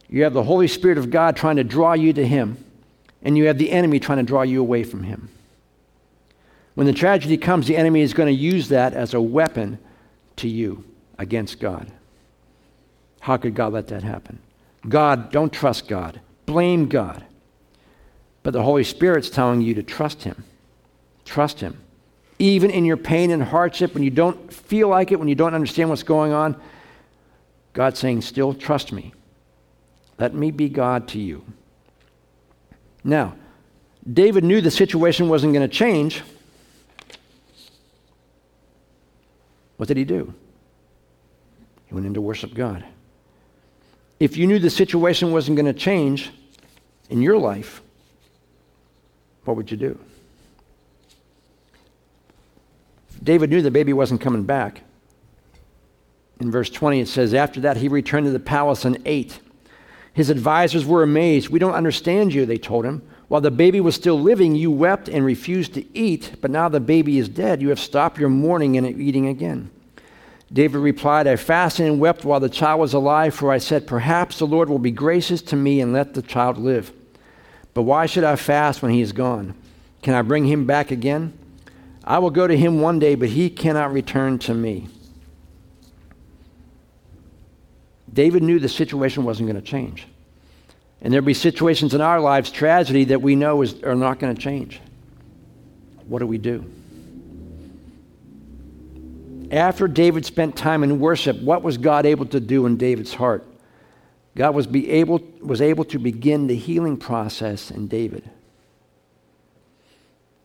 You 0.09 0.23
have 0.25 0.33
the 0.33 0.43
Holy 0.43 0.67
Spirit 0.67 0.97
of 0.97 1.09
God 1.09 1.37
trying 1.37 1.55
to 1.55 1.63
draw 1.63 1.93
you 1.93 2.11
to 2.11 2.27
Him, 2.27 2.61
and 3.21 3.37
you 3.37 3.45
have 3.45 3.57
the 3.57 3.71
enemy 3.71 4.01
trying 4.01 4.17
to 4.17 4.25
draw 4.25 4.41
you 4.41 4.59
away 4.59 4.83
from 4.83 5.03
Him. 5.03 5.29
When 6.79 6.87
the 6.87 6.93
tragedy 6.93 7.35
comes, 7.35 7.67
the 7.67 7.75
enemy 7.75 7.99
is 7.99 8.13
going 8.13 8.33
to 8.33 8.41
use 8.41 8.69
that 8.69 8.93
as 8.93 9.13
a 9.13 9.19
weapon 9.19 9.79
to 10.37 10.47
you 10.47 10.85
against 11.17 11.59
God. 11.59 11.91
How 13.19 13.35
could 13.35 13.53
God 13.53 13.73
let 13.73 13.87
that 13.87 14.01
happen? 14.01 14.39
God, 14.87 15.29
don't 15.29 15.51
trust 15.51 15.89
God 15.89 16.21
blame 16.45 16.87
God. 16.87 17.25
But 18.43 18.51
the 18.51 18.63
Holy 18.63 18.85
Spirit's 18.85 19.29
telling 19.29 19.59
you 19.59 19.73
to 19.73 19.83
trust 19.83 20.23
Him. 20.23 20.45
Trust 21.25 21.59
Him. 21.59 21.77
Even 22.39 22.71
in 22.71 22.85
your 22.85 22.95
pain 22.95 23.29
and 23.29 23.43
hardship, 23.43 23.93
when 23.93 24.03
you 24.03 24.09
don't 24.09 24.53
feel 24.53 24.87
like 24.87 25.11
it, 25.11 25.19
when 25.19 25.27
you 25.27 25.35
don't 25.35 25.53
understand 25.53 25.89
what's 25.89 26.03
going 26.03 26.31
on, 26.31 26.55
God's 27.73 27.99
saying, 27.99 28.21
Still 28.21 28.53
trust 28.53 28.93
me. 28.93 29.13
Let 30.17 30.33
me 30.33 30.49
be 30.49 30.69
God 30.69 31.09
to 31.09 31.19
you. 31.19 31.43
Now, 33.03 33.35
David 34.09 34.45
knew 34.45 34.61
the 34.61 34.71
situation 34.71 35.27
wasn't 35.27 35.51
going 35.51 35.69
to 35.69 35.75
change. 35.75 36.23
What 39.79 39.87
did 39.87 39.95
he 39.95 40.03
do? 40.03 40.33
He 41.85 41.93
went 41.93 42.05
in 42.05 42.13
to 42.15 42.21
worship 42.21 42.53
God. 42.53 42.83
If 44.19 44.35
you 44.35 44.45
knew 44.45 44.59
the 44.59 44.69
situation 44.69 45.31
wasn't 45.31 45.55
going 45.55 45.73
to 45.73 45.79
change, 45.79 46.31
in 47.09 47.21
your 47.21 47.37
life, 47.37 47.81
what 49.45 49.55
would 49.55 49.71
you 49.71 49.77
do? 49.77 49.97
David 53.23 53.49
knew 53.49 53.61
the 53.61 53.71
baby 53.71 53.93
wasn't 53.93 54.19
coming 54.19 54.43
back. 54.43 54.81
In 56.41 56.51
verse 56.51 56.69
20, 56.69 56.99
it 56.99 57.07
says, 57.07 57.33
After 57.33 57.61
that, 57.61 57.77
he 57.77 57.87
returned 57.87 58.25
to 58.25 58.31
the 58.31 58.39
palace 58.39 58.83
and 58.83 59.01
ate. 59.05 59.39
His 60.13 60.29
advisors 60.29 60.85
were 60.85 61.03
amazed. 61.03 61.47
We 61.47 61.59
don't 61.59 61.73
understand 61.73 62.33
you, 62.33 62.45
they 62.45 62.57
told 62.57 62.83
him. 62.83 63.01
While 63.29 63.41
the 63.41 63.51
baby 63.51 63.79
was 63.79 63.95
still 63.95 64.19
living, 64.19 64.55
you 64.55 64.71
wept 64.71 65.07
and 65.07 65.23
refused 65.23 65.75
to 65.75 65.97
eat, 65.97 66.33
but 66.41 66.49
now 66.49 66.67
the 66.67 66.79
baby 66.79 67.19
is 67.19 67.29
dead. 67.29 67.61
You 67.61 67.69
have 67.69 67.79
stopped 67.79 68.17
your 68.17 68.27
mourning 68.29 68.75
and 68.75 68.99
eating 68.99 69.27
again. 69.27 69.69
David 70.51 70.79
replied, 70.79 71.27
I 71.27 71.35
fasted 71.35 71.85
and 71.85 71.99
wept 71.99 72.25
while 72.25 72.39
the 72.39 72.49
child 72.49 72.79
was 72.79 72.93
alive, 72.93 73.35
for 73.35 73.51
I 73.51 73.59
said, 73.59 73.85
Perhaps 73.85 74.39
the 74.39 74.47
Lord 74.47 74.67
will 74.69 74.79
be 74.79 74.91
gracious 74.91 75.41
to 75.43 75.55
me 75.55 75.79
and 75.79 75.93
let 75.93 76.15
the 76.15 76.23
child 76.23 76.57
live. 76.57 76.91
But 77.75 77.83
why 77.83 78.07
should 78.07 78.23
I 78.23 78.35
fast 78.35 78.81
when 78.81 78.91
he 78.91 79.01
is 79.01 79.11
gone? 79.11 79.53
Can 80.01 80.15
I 80.15 80.23
bring 80.23 80.45
him 80.45 80.65
back 80.65 80.89
again? 80.89 81.37
I 82.03 82.17
will 82.17 82.31
go 82.31 82.47
to 82.47 82.57
him 82.57 82.81
one 82.81 82.97
day, 82.97 83.13
but 83.13 83.29
he 83.29 83.49
cannot 83.49 83.93
return 83.93 84.39
to 84.39 84.53
me. 84.53 84.87
David 88.11 88.41
knew 88.41 88.59
the 88.59 88.69
situation 88.69 89.23
wasn't 89.23 89.49
going 89.49 89.61
to 89.61 89.67
change. 89.67 90.07
And 91.01 91.13
there'll 91.13 91.25
be 91.25 91.35
situations 91.35 91.93
in 91.93 92.01
our 92.01 92.19
lives, 92.19 92.49
tragedy, 92.49 93.05
that 93.05 93.21
we 93.21 93.35
know 93.35 93.61
is, 93.61 93.81
are 93.83 93.95
not 93.95 94.19
going 94.19 94.35
to 94.35 94.41
change. 94.41 94.81
What 96.07 96.19
do 96.19 96.27
we 96.27 96.39
do? 96.39 96.65
After 99.51 99.87
David 99.87 100.25
spent 100.25 100.55
time 100.55 100.83
in 100.83 100.99
worship, 100.99 101.39
what 101.41 101.63
was 101.63 101.77
God 101.77 102.05
able 102.05 102.25
to 102.27 102.39
do 102.39 102.65
in 102.65 102.77
David's 102.77 103.13
heart? 103.13 103.45
God 104.35 104.53
was, 104.53 104.67
be 104.67 104.89
able, 104.91 105.21
was 105.41 105.61
able 105.61 105.83
to 105.85 105.97
begin 105.97 106.47
the 106.47 106.55
healing 106.55 106.97
process 106.97 107.71
in 107.71 107.87
David. 107.87 108.29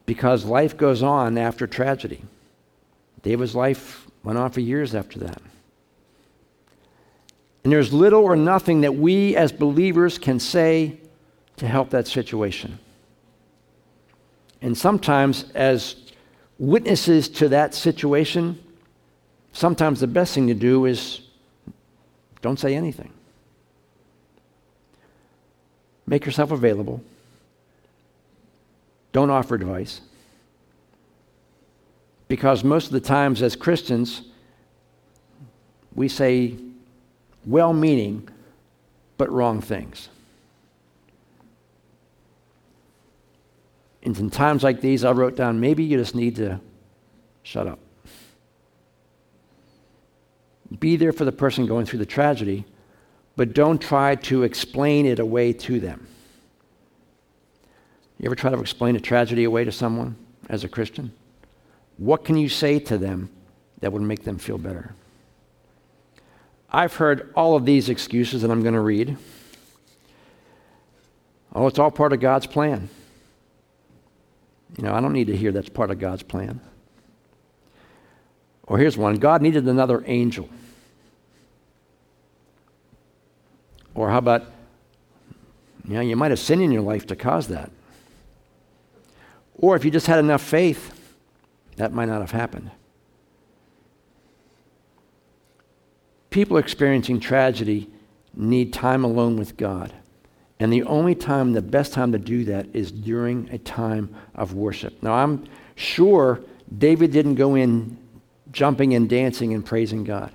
Because 0.06 0.44
life 0.44 0.76
goes 0.76 1.02
on 1.02 1.36
after 1.36 1.66
tragedy. 1.66 2.22
David's 3.22 3.54
life 3.54 4.06
went 4.22 4.38
on 4.38 4.50
for 4.50 4.60
years 4.60 4.94
after 4.94 5.18
that. 5.20 5.40
And 7.62 7.72
there's 7.72 7.92
little 7.92 8.22
or 8.22 8.36
nothing 8.36 8.82
that 8.82 8.94
we 8.94 9.36
as 9.36 9.52
believers 9.52 10.18
can 10.18 10.38
say 10.40 10.98
to 11.56 11.66
help 11.66 11.90
that 11.90 12.06
situation. 12.06 12.78
And 14.60 14.76
sometimes, 14.76 15.50
as 15.54 15.96
witnesses 16.58 17.28
to 17.28 17.48
that 17.50 17.74
situation, 17.74 18.58
sometimes 19.54 20.00
the 20.00 20.06
best 20.06 20.34
thing 20.34 20.48
to 20.48 20.54
do 20.54 20.84
is 20.84 21.22
don't 22.42 22.60
say 22.60 22.74
anything. 22.74 23.10
Make 26.06 26.26
yourself 26.26 26.50
available. 26.50 27.02
Don't 29.12 29.30
offer 29.30 29.54
advice. 29.54 30.02
Because 32.28 32.62
most 32.62 32.86
of 32.86 32.92
the 32.92 33.00
times, 33.00 33.40
as 33.40 33.56
Christians, 33.56 34.22
we 35.94 36.08
say 36.08 36.56
well 37.46 37.72
meaning 37.72 38.28
but 39.16 39.30
wrong 39.30 39.60
things. 39.60 40.08
And 44.02 44.18
in 44.18 44.30
times 44.30 44.62
like 44.62 44.80
these, 44.80 45.04
I 45.04 45.12
wrote 45.12 45.36
down 45.36 45.60
maybe 45.60 45.84
you 45.84 45.96
just 45.96 46.14
need 46.14 46.36
to 46.36 46.60
shut 47.42 47.66
up. 47.66 47.78
Be 50.80 50.96
there 50.96 51.12
for 51.12 51.24
the 51.24 51.32
person 51.32 51.66
going 51.66 51.86
through 51.86 51.98
the 52.00 52.06
tragedy, 52.06 52.64
but 53.36 53.54
don't 53.54 53.80
try 53.80 54.14
to 54.16 54.42
explain 54.42 55.06
it 55.06 55.18
away 55.18 55.52
to 55.52 55.80
them. 55.80 56.06
You 58.18 58.26
ever 58.26 58.34
try 58.34 58.50
to 58.50 58.60
explain 58.60 58.96
a 58.96 59.00
tragedy 59.00 59.44
away 59.44 59.64
to 59.64 59.72
someone 59.72 60.16
as 60.48 60.64
a 60.64 60.68
Christian? 60.68 61.12
What 61.96 62.24
can 62.24 62.36
you 62.36 62.48
say 62.48 62.78
to 62.80 62.98
them 62.98 63.30
that 63.80 63.92
would 63.92 64.02
make 64.02 64.24
them 64.24 64.38
feel 64.38 64.58
better? 64.58 64.94
I've 66.70 66.94
heard 66.94 67.32
all 67.36 67.54
of 67.54 67.64
these 67.64 67.88
excuses 67.88 68.42
that 68.42 68.50
I'm 68.50 68.62
going 68.62 68.74
to 68.74 68.80
read. 68.80 69.16
Oh, 71.54 71.66
it's 71.68 71.78
all 71.78 71.90
part 71.90 72.12
of 72.12 72.20
God's 72.20 72.46
plan. 72.46 72.88
You 74.76 74.84
know, 74.84 74.92
I 74.92 75.00
don't 75.00 75.12
need 75.12 75.28
to 75.28 75.36
hear 75.36 75.52
that's 75.52 75.68
part 75.68 75.92
of 75.92 76.00
God's 76.00 76.24
plan. 76.24 76.60
Or 78.64 78.78
here's 78.78 78.96
one 78.96 79.16
God 79.16 79.42
needed 79.42 79.68
another 79.68 80.02
angel. 80.06 80.48
Or 83.94 84.10
how 84.10 84.18
about, 84.18 84.44
you 85.86 85.94
know, 85.94 86.00
you 86.00 86.16
might 86.16 86.30
have 86.30 86.40
sinned 86.40 86.62
in 86.62 86.72
your 86.72 86.82
life 86.82 87.06
to 87.06 87.16
cause 87.16 87.48
that. 87.48 87.70
Or 89.56 89.76
if 89.76 89.84
you 89.84 89.90
just 89.90 90.06
had 90.06 90.18
enough 90.18 90.42
faith, 90.42 91.00
that 91.76 91.92
might 91.92 92.06
not 92.06 92.20
have 92.20 92.32
happened. 92.32 92.70
People 96.30 96.56
experiencing 96.56 97.20
tragedy 97.20 97.88
need 98.34 98.72
time 98.72 99.04
alone 99.04 99.36
with 99.36 99.56
God. 99.56 99.92
And 100.58 100.72
the 100.72 100.82
only 100.84 101.14
time, 101.14 101.52
the 101.52 101.62
best 101.62 101.92
time 101.92 102.12
to 102.12 102.18
do 102.18 102.44
that 102.46 102.66
is 102.72 102.90
during 102.90 103.48
a 103.50 103.58
time 103.58 104.14
of 104.34 104.54
worship. 104.54 105.02
Now, 105.02 105.14
I'm 105.14 105.46
sure 105.76 106.40
David 106.76 107.12
didn't 107.12 107.34
go 107.34 107.54
in 107.54 107.98
jumping 108.50 108.94
and 108.94 109.08
dancing 109.08 109.52
and 109.52 109.64
praising 109.64 110.04
God. 110.04 110.32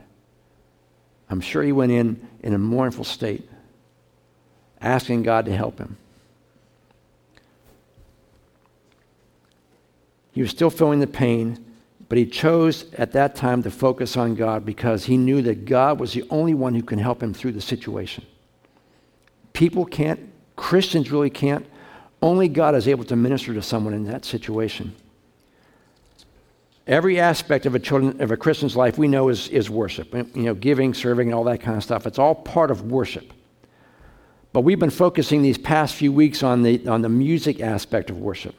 I'm 1.29 1.41
sure 1.41 1.63
he 1.63 1.71
went 1.71 1.91
in 1.91 2.27
in 2.43 2.53
a 2.53 2.57
mournful 2.57 3.03
state, 3.03 3.48
asking 4.81 5.23
God 5.23 5.45
to 5.45 5.55
help 5.55 5.79
him. 5.79 5.97
He 10.31 10.41
was 10.41 10.51
still 10.51 10.69
feeling 10.69 10.99
the 10.99 11.07
pain, 11.07 11.65
but 12.07 12.17
he 12.17 12.25
chose 12.25 12.91
at 12.93 13.11
that 13.11 13.35
time 13.35 13.63
to 13.63 13.71
focus 13.71 14.15
on 14.15 14.35
God 14.35 14.65
because 14.65 15.05
he 15.05 15.17
knew 15.17 15.41
that 15.41 15.65
God 15.65 15.99
was 15.99 16.13
the 16.13 16.23
only 16.29 16.53
one 16.53 16.73
who 16.73 16.83
can 16.83 16.99
help 16.99 17.21
him 17.21 17.33
through 17.33 17.51
the 17.51 17.61
situation. 17.61 18.25
People 19.53 19.85
can't, 19.85 20.19
Christians 20.55 21.11
really 21.11 21.29
can't. 21.29 21.65
Only 22.21 22.47
God 22.47 22.75
is 22.75 22.87
able 22.87 23.03
to 23.05 23.15
minister 23.15 23.53
to 23.53 23.61
someone 23.61 23.93
in 23.93 24.05
that 24.05 24.25
situation. 24.25 24.95
Every 26.87 27.19
aspect 27.19 27.65
of 27.65 27.75
a, 27.75 27.79
children, 27.79 28.19
of 28.21 28.31
a 28.31 28.37
Christian's 28.37 28.75
life 28.75 28.97
we 28.97 29.07
know 29.07 29.29
is, 29.29 29.47
is 29.49 29.69
worship. 29.69 30.13
You 30.13 30.43
know, 30.43 30.53
giving, 30.55 30.93
serving, 30.93 31.27
and 31.27 31.35
all 31.35 31.43
that 31.43 31.61
kind 31.61 31.77
of 31.77 31.83
stuff. 31.83 32.07
It's 32.07 32.17
all 32.17 32.33
part 32.33 32.71
of 32.71 32.89
worship. 32.91 33.31
But 34.51 34.61
we've 34.61 34.79
been 34.79 34.89
focusing 34.89 35.41
these 35.41 35.57
past 35.57 35.93
few 35.93 36.11
weeks 36.11 36.41
on 36.41 36.63
the, 36.63 36.87
on 36.87 37.01
the 37.01 37.09
music 37.09 37.61
aspect 37.61 38.09
of 38.09 38.17
worship. 38.17 38.55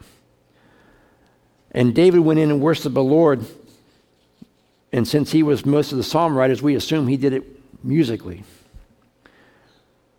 And 1.73 1.95
David 1.95 2.21
went 2.21 2.39
in 2.39 2.51
and 2.51 2.61
worshiped 2.61 2.95
the 2.95 3.03
Lord. 3.03 3.45
And 4.93 5.07
since 5.07 5.33
he 5.33 5.43
was 5.43 5.67
most 5.67 5.93
of 5.93 5.99
the 5.99 6.05
psalm 6.05 6.37
writers, 6.37 6.63
we 6.63 6.75
assume 6.75 7.09
he 7.09 7.17
did 7.17 7.33
it 7.33 7.85
musically. 7.85 8.45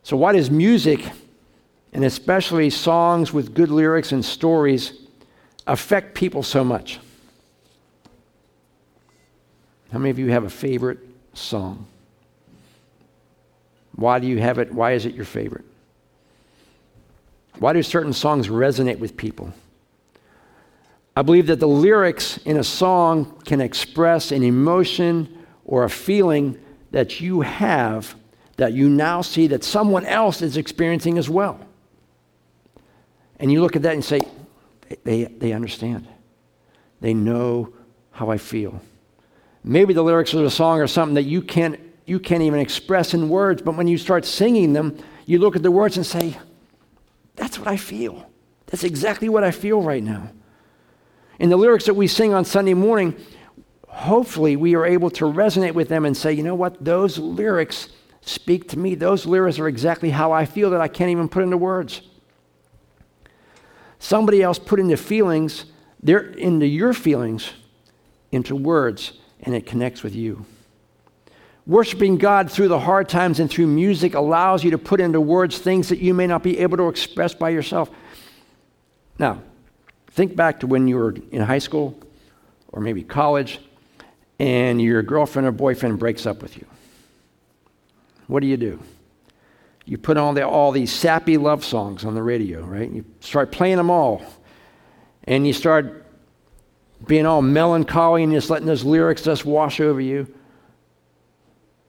So, 0.03 0.17
why 0.17 0.33
does 0.33 0.49
music, 0.49 1.09
and 1.93 2.03
especially 2.03 2.69
songs 2.69 3.31
with 3.31 3.53
good 3.53 3.69
lyrics 3.69 4.11
and 4.11 4.25
stories, 4.25 4.93
affect 5.67 6.15
people 6.15 6.41
so 6.41 6.63
much? 6.63 6.99
How 9.91 9.99
many 9.99 10.09
of 10.09 10.19
you 10.19 10.31
have 10.31 10.43
a 10.43 10.49
favorite 10.49 10.99
song? 11.33 11.85
Why 13.95 14.19
do 14.19 14.27
you 14.27 14.39
have 14.39 14.59
it? 14.59 14.73
Why 14.73 14.93
is 14.93 15.05
it 15.05 15.15
your 15.15 15.25
favorite? 15.25 15.65
Why 17.59 17.73
do 17.73 17.83
certain 17.83 18.13
songs 18.13 18.47
resonate 18.47 18.99
with 18.99 19.17
people? 19.17 19.53
I 21.15 21.21
believe 21.21 21.47
that 21.47 21.59
the 21.59 21.67
lyrics 21.67 22.37
in 22.37 22.57
a 22.57 22.63
song 22.63 23.41
can 23.45 23.59
express 23.61 24.31
an 24.31 24.43
emotion 24.43 25.45
or 25.65 25.83
a 25.83 25.89
feeling 25.89 26.59
that 26.91 27.19
you 27.19 27.41
have 27.41 28.15
that 28.57 28.73
you 28.73 28.87
now 28.87 29.21
see 29.21 29.47
that 29.47 29.63
someone 29.63 30.05
else 30.05 30.41
is 30.41 30.55
experiencing 30.55 31.17
as 31.17 31.29
well. 31.29 31.59
And 33.39 33.51
you 33.51 33.61
look 33.61 33.75
at 33.75 33.81
that 33.81 33.93
and 33.93 34.05
say, 34.05 34.19
they, 35.03 35.23
they 35.23 35.51
understand. 35.51 36.07
They 36.99 37.13
know 37.13 37.73
how 38.11 38.29
I 38.29 38.37
feel. 38.37 38.81
Maybe 39.63 39.93
the 39.93 40.03
lyrics 40.03 40.33
of 40.33 40.43
the 40.43 40.51
song 40.51 40.79
are 40.79 40.87
something 40.87 41.15
that 41.15 41.23
you 41.23 41.41
can't, 41.41 41.79
you 42.11 42.19
can't 42.19 42.43
even 42.43 42.59
express 42.59 43.13
in 43.13 43.29
words, 43.29 43.61
but 43.61 43.77
when 43.77 43.87
you 43.87 43.97
start 43.97 44.25
singing 44.25 44.73
them, 44.73 44.97
you 45.25 45.39
look 45.39 45.55
at 45.55 45.63
the 45.63 45.71
words 45.71 45.95
and 45.95 46.05
say, 46.05 46.37
That's 47.37 47.57
what 47.57 47.69
I 47.69 47.77
feel. 47.77 48.29
That's 48.65 48.83
exactly 48.83 49.29
what 49.29 49.45
I 49.45 49.51
feel 49.51 49.81
right 49.81 50.03
now. 50.03 50.29
In 51.39 51.49
the 51.49 51.55
lyrics 51.55 51.85
that 51.85 51.93
we 51.93 52.07
sing 52.07 52.33
on 52.33 52.43
Sunday 52.43 52.73
morning, 52.73 53.15
hopefully 53.87 54.57
we 54.57 54.75
are 54.75 54.85
able 54.85 55.09
to 55.11 55.23
resonate 55.23 55.73
with 55.73 55.87
them 55.87 56.03
and 56.03 56.15
say, 56.15 56.33
you 56.33 56.43
know 56.43 56.55
what, 56.55 56.83
those 56.83 57.17
lyrics 57.17 57.87
speak 58.19 58.67
to 58.69 58.79
me. 58.79 58.93
Those 58.95 59.25
lyrics 59.25 59.57
are 59.57 59.67
exactly 59.69 60.09
how 60.09 60.33
I 60.33 60.45
feel 60.45 60.69
that 60.71 60.81
I 60.81 60.89
can't 60.89 61.11
even 61.11 61.29
put 61.29 61.43
into 61.43 61.57
words. 61.57 62.01
Somebody 63.99 64.43
else 64.43 64.59
put 64.59 64.79
into 64.79 64.97
feelings, 64.97 65.65
they're 66.03 66.19
into 66.19 66.65
your 66.65 66.93
feelings, 66.93 67.53
into 68.31 68.55
words, 68.55 69.13
and 69.43 69.55
it 69.55 69.65
connects 69.65 70.03
with 70.03 70.13
you. 70.13 70.45
Worshiping 71.67 72.17
God 72.17 72.51
through 72.51 72.69
the 72.69 72.79
hard 72.79 73.07
times 73.07 73.39
and 73.39 73.49
through 73.49 73.67
music 73.67 74.13
allows 74.13 74.63
you 74.63 74.71
to 74.71 74.77
put 74.77 74.99
into 74.99 75.21
words 75.21 75.57
things 75.57 75.89
that 75.89 75.99
you 75.99 76.13
may 76.13 76.27
not 76.27 76.43
be 76.43 76.59
able 76.59 76.77
to 76.77 76.89
express 76.89 77.33
by 77.33 77.49
yourself. 77.49 77.89
Now, 79.19 79.41
Think 80.11 80.35
back 80.35 80.59
to 80.59 80.67
when 80.67 80.87
you 80.87 80.97
were 80.97 81.15
in 81.31 81.41
high 81.41 81.59
school 81.59 81.97
or 82.69 82.81
maybe 82.81 83.01
college 83.01 83.59
and 84.39 84.81
your 84.81 85.01
girlfriend 85.03 85.47
or 85.47 85.51
boyfriend 85.51 85.99
breaks 85.99 86.25
up 86.25 86.41
with 86.41 86.57
you. 86.57 86.65
What 88.27 88.41
do 88.41 88.47
you 88.47 88.57
do? 88.57 88.79
You 89.85 89.97
put 89.97 90.17
on 90.17 90.35
the, 90.35 90.45
all 90.45 90.71
these 90.71 90.91
sappy 90.91 91.37
love 91.37 91.63
songs 91.63 92.03
on 92.03 92.13
the 92.13 92.23
radio, 92.23 92.61
right? 92.61 92.89
You 92.89 93.05
start 93.21 93.51
playing 93.51 93.77
them 93.77 93.89
all. 93.89 94.21
And 95.25 95.47
you 95.47 95.53
start 95.53 96.05
being 97.07 97.25
all 97.25 97.41
melancholy 97.41 98.23
and 98.23 98.33
just 98.33 98.49
letting 98.49 98.67
those 98.67 98.83
lyrics 98.83 99.21
just 99.21 99.45
wash 99.45 99.79
over 99.79 100.01
you. 100.01 100.33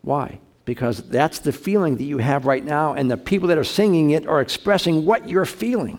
Why? 0.02 0.40
Because 0.64 1.02
that's 1.08 1.38
the 1.40 1.52
feeling 1.52 1.96
that 1.96 2.04
you 2.04 2.18
have 2.18 2.46
right 2.46 2.64
now, 2.64 2.94
and 2.94 3.10
the 3.10 3.16
people 3.16 3.48
that 3.48 3.58
are 3.58 3.64
singing 3.64 4.10
it 4.10 4.26
are 4.26 4.40
expressing 4.40 5.04
what 5.04 5.28
you're 5.28 5.44
feeling. 5.44 5.98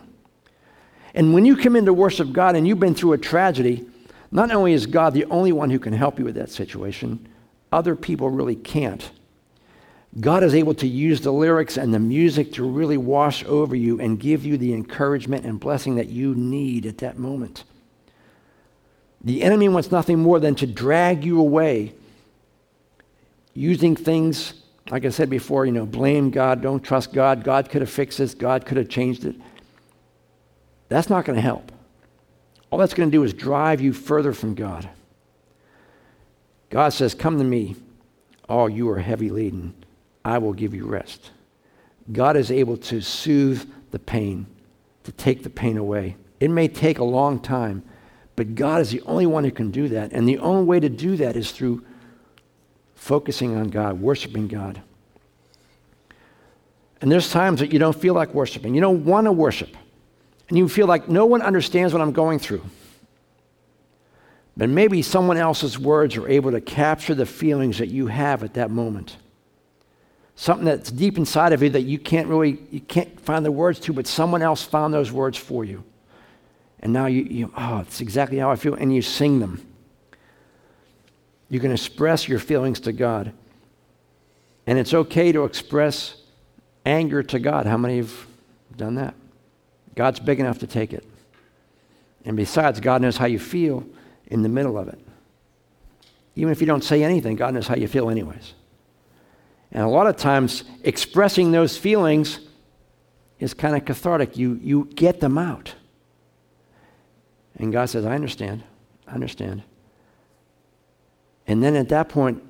And 1.14 1.34
when 1.34 1.46
you 1.46 1.56
come 1.56 1.76
in 1.76 1.86
to 1.86 1.94
worship 1.94 2.32
God 2.32 2.56
and 2.56 2.68
you've 2.68 2.80
been 2.80 2.96
through 2.96 3.14
a 3.14 3.18
tragedy, 3.18 3.86
not 4.32 4.52
only 4.52 4.74
is 4.74 4.86
God 4.86 5.14
the 5.14 5.26
only 5.26 5.52
one 5.52 5.70
who 5.70 5.80
can 5.80 5.94
help 5.94 6.18
you 6.18 6.26
with 6.26 6.36
that 6.36 6.50
situation, 6.50 7.28
other 7.72 7.96
people 7.96 8.30
really 8.30 8.56
can't. 8.56 9.12
God 10.20 10.44
is 10.44 10.54
able 10.54 10.76
to 10.76 10.88
use 10.88 11.22
the 11.22 11.32
lyrics 11.32 11.78
and 11.78 11.94
the 11.94 12.00
music 12.00 12.54
to 12.54 12.64
really 12.64 12.98
wash 12.98 13.44
over 13.46 13.76
you 13.76 14.00
and 14.00 14.20
give 14.20 14.46
you 14.46 14.58
the 14.58 14.74
encouragement 14.74 15.46
and 15.46 15.60
blessing 15.60 15.96
that 15.96 16.10
you 16.10 16.36
need 16.36 16.86
at 16.86 17.00
that 17.00 17.18
moment. 17.18 17.64
The 19.22 19.42
enemy 19.42 19.70
wants 19.70 19.92
nothing 19.92 20.20
more 20.20 20.40
than 20.40 20.56
to 20.56 20.68
drag 20.68 21.24
you 21.24 21.40
away 21.40 21.96
using 23.54 23.96
things, 23.96 24.54
like 24.90 25.06
I 25.06 25.10
said 25.10 25.30
before, 25.30 25.66
you 25.66 25.72
know, 25.72 25.86
blame 25.86 26.30
God, 26.30 26.62
don't 26.62 26.84
trust 26.84 27.14
God, 27.14 27.44
God 27.44 27.70
could 27.70 27.82
have 27.82 27.90
fixed 27.90 28.18
this, 28.18 28.34
God 28.34 28.66
could 28.66 28.78
have 28.78 28.90
changed 28.90 29.26
it. 29.26 29.36
That's 30.90 31.10
not 31.10 31.26
going 31.26 31.36
to 31.36 31.42
help. 31.42 31.72
All 32.70 32.80
that's 32.80 32.94
going 32.94 33.10
to 33.10 33.16
do 33.16 33.24
is 33.24 33.34
drive 33.34 33.82
you 33.82 33.94
further 33.94 34.34
from 34.34 34.56
God. 34.56 34.90
God 36.70 36.90
says, 36.90 37.14
Come 37.14 37.38
to 37.38 37.44
me, 37.44 37.76
all 38.50 38.68
you 38.68 38.90
are 38.90 39.00
heavy 39.00 39.30
laden. 39.30 39.76
I 40.26 40.40
will 40.40 40.54
give 40.54 40.74
you 40.74 40.86
rest. 40.86 41.32
God 42.12 42.36
is 42.36 42.52
able 42.52 42.78
to 42.78 43.02
soothe 43.02 43.70
the 43.92 44.00
pain, 44.00 44.48
to 45.04 45.12
take 45.12 45.44
the 45.44 45.50
pain 45.50 45.78
away. 45.78 46.16
It 46.40 46.50
may 46.50 46.68
take 46.68 47.00
a 47.00 47.04
long 47.04 47.40
time, 47.40 47.84
but 48.36 48.56
God 48.56 48.82
is 48.82 48.92
the 48.92 49.02
only 49.02 49.26
one 49.26 49.44
who 49.44 49.52
can 49.52 49.72
do 49.72 49.88
that. 49.90 50.12
And 50.12 50.28
the 50.28 50.40
only 50.40 50.66
way 50.66 50.80
to 50.80 50.90
do 50.90 51.16
that 51.18 51.36
is 51.36 51.52
through 51.52 51.86
focusing 53.04 53.58
on 53.58 53.70
God, 53.70 54.00
worshiping 54.00 54.48
God. 54.48 54.82
And 57.02 57.12
there's 57.12 57.30
times 57.30 57.60
that 57.60 57.74
you 57.74 57.80
don't 57.80 57.96
feel 57.96 58.14
like 58.14 58.34
worshiping. 58.34 58.74
You 58.74 58.80
don't 58.80 59.04
want 59.04 59.26
to 59.26 59.32
worship. 59.34 59.76
And 60.48 60.58
you 60.58 60.70
feel 60.70 60.88
like 60.88 61.10
no 61.10 61.26
one 61.26 61.42
understands 61.42 61.92
what 61.92 62.02
I'm 62.02 62.14
going 62.14 62.40
through. 62.40 62.64
But 64.56 64.70
maybe 64.70 65.02
someone 65.02 65.36
else's 65.36 65.78
words 65.78 66.16
are 66.16 66.30
able 66.30 66.52
to 66.52 66.62
capture 66.62 67.14
the 67.14 67.26
feelings 67.26 67.80
that 67.80 67.90
you 67.90 68.08
have 68.08 68.42
at 68.42 68.54
that 68.54 68.72
moment. 68.72 69.18
Something 70.36 70.66
that's 70.66 70.90
deep 70.90 71.18
inside 71.18 71.52
of 71.52 71.62
you 71.62 71.72
that 71.72 71.82
you 71.82 72.00
can't 72.00 72.28
really 72.28 72.60
you 72.72 72.80
can't 72.80 73.20
find 73.20 73.46
the 73.46 73.52
words 73.52 73.82
to, 73.82 73.94
but 73.94 74.08
someone 74.08 74.42
else 74.42 74.64
found 74.64 74.94
those 74.94 75.12
words 75.12 75.38
for 75.38 75.66
you. 75.66 75.84
And 76.80 76.94
now 76.94 77.08
you, 77.08 77.24
you 77.24 77.54
oh, 77.58 77.80
it's 77.80 78.00
exactly 78.00 78.38
how 78.38 78.50
I 78.50 78.56
feel, 78.56 78.76
and 78.76 78.96
you 78.96 79.02
sing 79.02 79.40
them. 79.40 79.73
You 81.54 81.60
can 81.60 81.72
express 81.72 82.28
your 82.28 82.40
feelings 82.40 82.80
to 82.80 82.92
God. 82.92 83.32
And 84.66 84.80
it's 84.80 84.92
okay 84.92 85.32
to 85.32 85.44
express 85.44 86.16
anger 86.84 87.22
to 87.22 87.38
God. 87.38 87.68
How 87.68 87.78
many 87.78 87.98
have 87.98 88.26
done 88.76 88.96
that? 88.96 89.14
God's 89.94 90.20
big 90.20 90.40
enough 90.40 90.58
to 90.60 90.68
take 90.68 90.94
it. 90.94 91.06
And 92.26 92.36
besides, 92.36 92.80
God 92.80 93.04
knows 93.04 93.18
how 93.18 93.28
you 93.28 93.38
feel 93.38 93.86
in 94.26 94.42
the 94.42 94.50
middle 94.50 94.80
of 94.80 94.88
it. 94.88 94.98
Even 96.36 96.52
if 96.52 96.60
you 96.60 96.66
don't 96.66 96.84
say 96.84 97.04
anything, 97.04 97.36
God 97.36 97.54
knows 97.54 97.68
how 97.68 97.76
you 97.76 97.88
feel, 97.88 98.10
anyways. 98.10 98.56
And 99.72 99.84
a 99.84 99.88
lot 99.88 100.08
of 100.08 100.18
times, 100.18 100.64
expressing 100.82 101.52
those 101.52 101.78
feelings 101.78 102.40
is 103.38 103.54
kind 103.54 103.76
of 103.76 103.86
cathartic. 103.86 104.38
You, 104.38 104.60
you 104.60 104.90
get 104.96 105.20
them 105.20 105.38
out. 105.38 105.76
And 107.58 107.72
God 107.72 107.92
says, 107.92 108.08
I 108.08 108.16
understand. 108.16 108.64
I 109.08 109.12
understand. 109.12 109.62
And 111.48 111.62
then 111.64 111.76
at 111.76 111.90
that 111.90 112.10
point, 112.10 112.42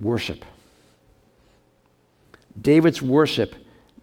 worship. 0.00 0.44
David's 2.60 3.02
worship 3.02 3.54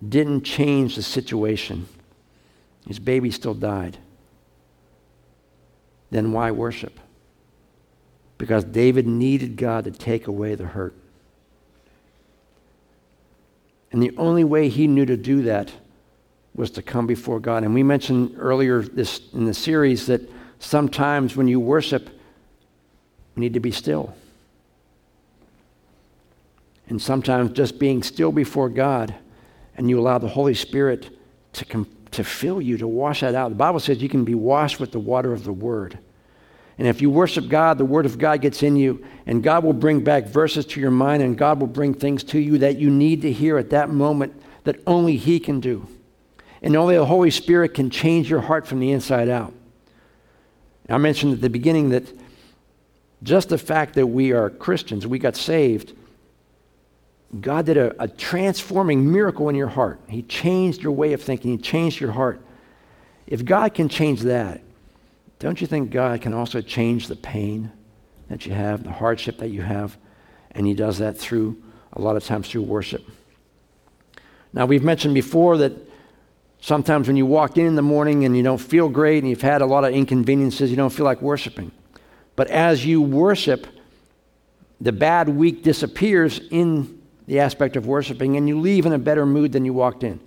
didn't 0.08 0.42
change 0.44 0.96
the 0.96 1.04
situation. 1.04 1.88
His 2.88 3.00
baby 3.00 3.32
still 3.32 3.54
died. 3.54 3.98
Then 6.10 6.34
why 6.34 6.52
worship? 6.52 7.00
Because 8.38 8.64
David 8.64 9.08
needed 9.08 9.56
God 9.56 9.86
to 9.86 9.92
take 9.92 10.28
away 10.28 10.56
the 10.56 10.66
hurt. 10.66 10.96
And 13.92 14.02
the 14.02 14.16
only 14.18 14.44
way 14.44 14.70
he 14.70 14.88
knew 14.88 15.06
to 15.06 15.18
do 15.18 15.44
that 15.44 15.72
was 16.56 16.72
to 16.72 16.82
come 16.82 17.08
before 17.08 17.40
God. 17.40 17.64
And 17.64 17.74
we 17.74 17.84
mentioned 17.84 18.36
earlier 18.38 18.82
this 18.82 19.22
in 19.34 19.46
the 19.46 19.54
series 19.54 20.08
that 20.08 20.22
sometimes 20.60 21.36
when 21.36 21.48
you 21.48 21.60
worship, 21.60 22.10
you 23.36 23.42
need 23.42 23.54
to 23.54 23.60
be 23.60 23.72
still. 23.72 24.14
And 26.88 27.02
sometimes 27.02 27.54
just 27.54 27.80
being 27.80 28.04
still 28.04 28.32
before 28.32 28.70
God 28.70 29.16
and 29.78 29.90
you 29.90 30.00
allow 30.00 30.18
the 30.18 30.28
Holy 30.28 30.54
Spirit 30.54 31.18
to, 31.54 31.66
com- 31.66 31.88
to 32.12 32.24
fill 32.24 32.62
you, 32.62 32.78
to 32.78 32.88
wash 32.88 33.22
that 33.22 33.36
out. 33.36 33.50
The 33.50 33.56
Bible 33.56 33.80
says 33.80 34.02
you 34.02 34.10
can 34.10 34.26
be 34.26 34.36
washed 34.36 34.80
with 34.80 34.92
the 34.92 35.00
water 35.00 35.32
of 35.32 35.44
the 35.44 35.54
Word. 35.54 35.98
And 36.78 36.88
if 36.88 37.02
you 37.02 37.10
worship 37.10 37.48
God, 37.48 37.78
the 37.78 37.86
Word 37.86 38.06
of 38.06 38.18
God 38.18 38.42
gets 38.42 38.64
in 38.64 38.76
you, 38.76 39.06
and 39.26 39.44
God 39.44 39.64
will 39.64 39.74
bring 39.74 40.04
back 40.04 40.26
verses 40.26 40.66
to 40.68 40.82
your 40.82 40.92
mind, 40.92 41.22
and 41.22 41.38
God 41.38 41.60
will 41.60 41.68
bring 41.68 41.94
things 41.94 42.24
to 42.26 42.40
you 42.40 42.58
that 42.58 42.78
you 42.78 42.90
need 42.90 43.22
to 43.22 43.32
hear 43.32 43.58
at 43.58 43.70
that 43.70 43.90
moment 43.90 44.34
that 44.64 44.80
only 44.88 45.16
He 45.16 45.40
can 45.40 45.60
do. 45.60 45.88
And 46.62 46.76
only 46.76 46.96
the 46.96 47.06
Holy 47.06 47.32
Spirit 47.32 47.74
can 47.74 47.90
change 47.90 48.30
your 48.30 48.42
heart 48.42 48.68
from 48.68 48.80
the 48.80 48.92
inside 48.92 49.30
out. 49.30 49.54
I 50.90 50.98
mentioned 50.98 51.34
at 51.34 51.42
the 51.42 51.50
beginning 51.50 51.90
that 51.90 52.06
just 53.24 53.50
the 53.50 53.58
fact 53.58 53.96
that 53.96 54.08
we 54.08 54.32
are 54.32 54.50
Christians, 54.50 55.06
we 55.06 55.20
got 55.20 55.36
saved, 55.36 55.94
God 57.40 57.66
did 57.66 57.78
a, 57.78 58.04
a, 58.04 58.08
transforming 58.08 59.10
miracle 59.10 59.48
in 59.48 59.56
your 59.56 59.68
heart. 59.68 60.02
He 60.08 60.22
changed 60.24 60.82
your 60.82 60.92
way 60.92 61.14
of 61.14 61.22
thinking, 61.22 61.52
He 61.52 61.58
changed 61.58 62.02
your 62.02 62.12
heart. 62.12 62.42
If 63.26 63.46
God 63.46 63.74
can 63.74 63.88
change 63.88 64.22
that, 64.22 64.62
don't 65.40 65.62
you 65.62 65.68
think 65.68 65.92
God 65.92 66.22
can 66.22 66.34
also 66.34 66.62
change 66.62 67.08
the 67.08 67.16
pain 67.16 67.72
that 68.28 68.46
you 68.46 68.52
have, 68.52 68.84
the 68.84 68.92
hardship 68.92 69.38
that 69.38 69.50
you 69.50 69.62
have? 69.62 69.98
And 70.52 70.68
He 70.68 70.74
does 70.74 70.98
that 70.98 71.18
through, 71.18 71.62
a 71.94 72.02
lot 72.02 72.18
of 72.18 72.26
times, 72.26 72.50
through 72.50 72.64
worship. 72.64 73.04
Now, 74.52 74.66
we've 74.66 74.84
mentioned 74.84 75.14
before 75.14 75.58
that 75.60 75.72
sometimes 76.60 77.08
when 77.08 77.16
you 77.16 77.26
walk 77.26 77.58
in 77.58 77.66
in 77.66 77.76
the 77.76 77.82
morning 77.82 78.26
and 78.26 78.36
you 78.36 78.44
don't 78.44 78.58
feel 78.58 78.90
great 78.90 79.20
and 79.20 79.30
you've 79.30 79.42
had 79.42 79.62
a 79.62 79.66
lot 79.66 79.86
of 79.86 79.94
inconveniences, 79.94 80.70
you 80.70 80.76
don't 80.76 80.92
feel 80.92 81.06
like 81.06 81.22
worshiping. 81.22 81.72
But 82.42 82.50
as 82.50 82.84
you 82.84 83.04
worship, 83.04 83.68
the 84.80 84.92
bad 84.92 85.30
week 85.30 85.62
disappears 85.62 86.42
in 86.50 87.00
the 87.28 87.40
aspect 87.40 87.76
of 87.76 87.86
worshiping 87.86 88.36
and 88.36 88.50
you 88.50 88.60
leave 88.60 88.88
in 88.88 88.94
a 88.94 88.98
better 88.98 89.28
mood 89.28 89.52
than 89.52 89.64
you 89.64 89.74
walked 89.74 90.04
in. 90.04 90.20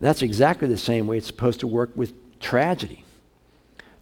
That's 0.00 0.22
exactly 0.22 0.68
the 0.68 0.76
same 0.76 1.08
way 1.08 1.18
it's 1.18 1.26
supposed 1.26 1.58
to 1.58 1.66
work 1.66 1.90
with 1.96 2.38
tragedy. 2.38 3.02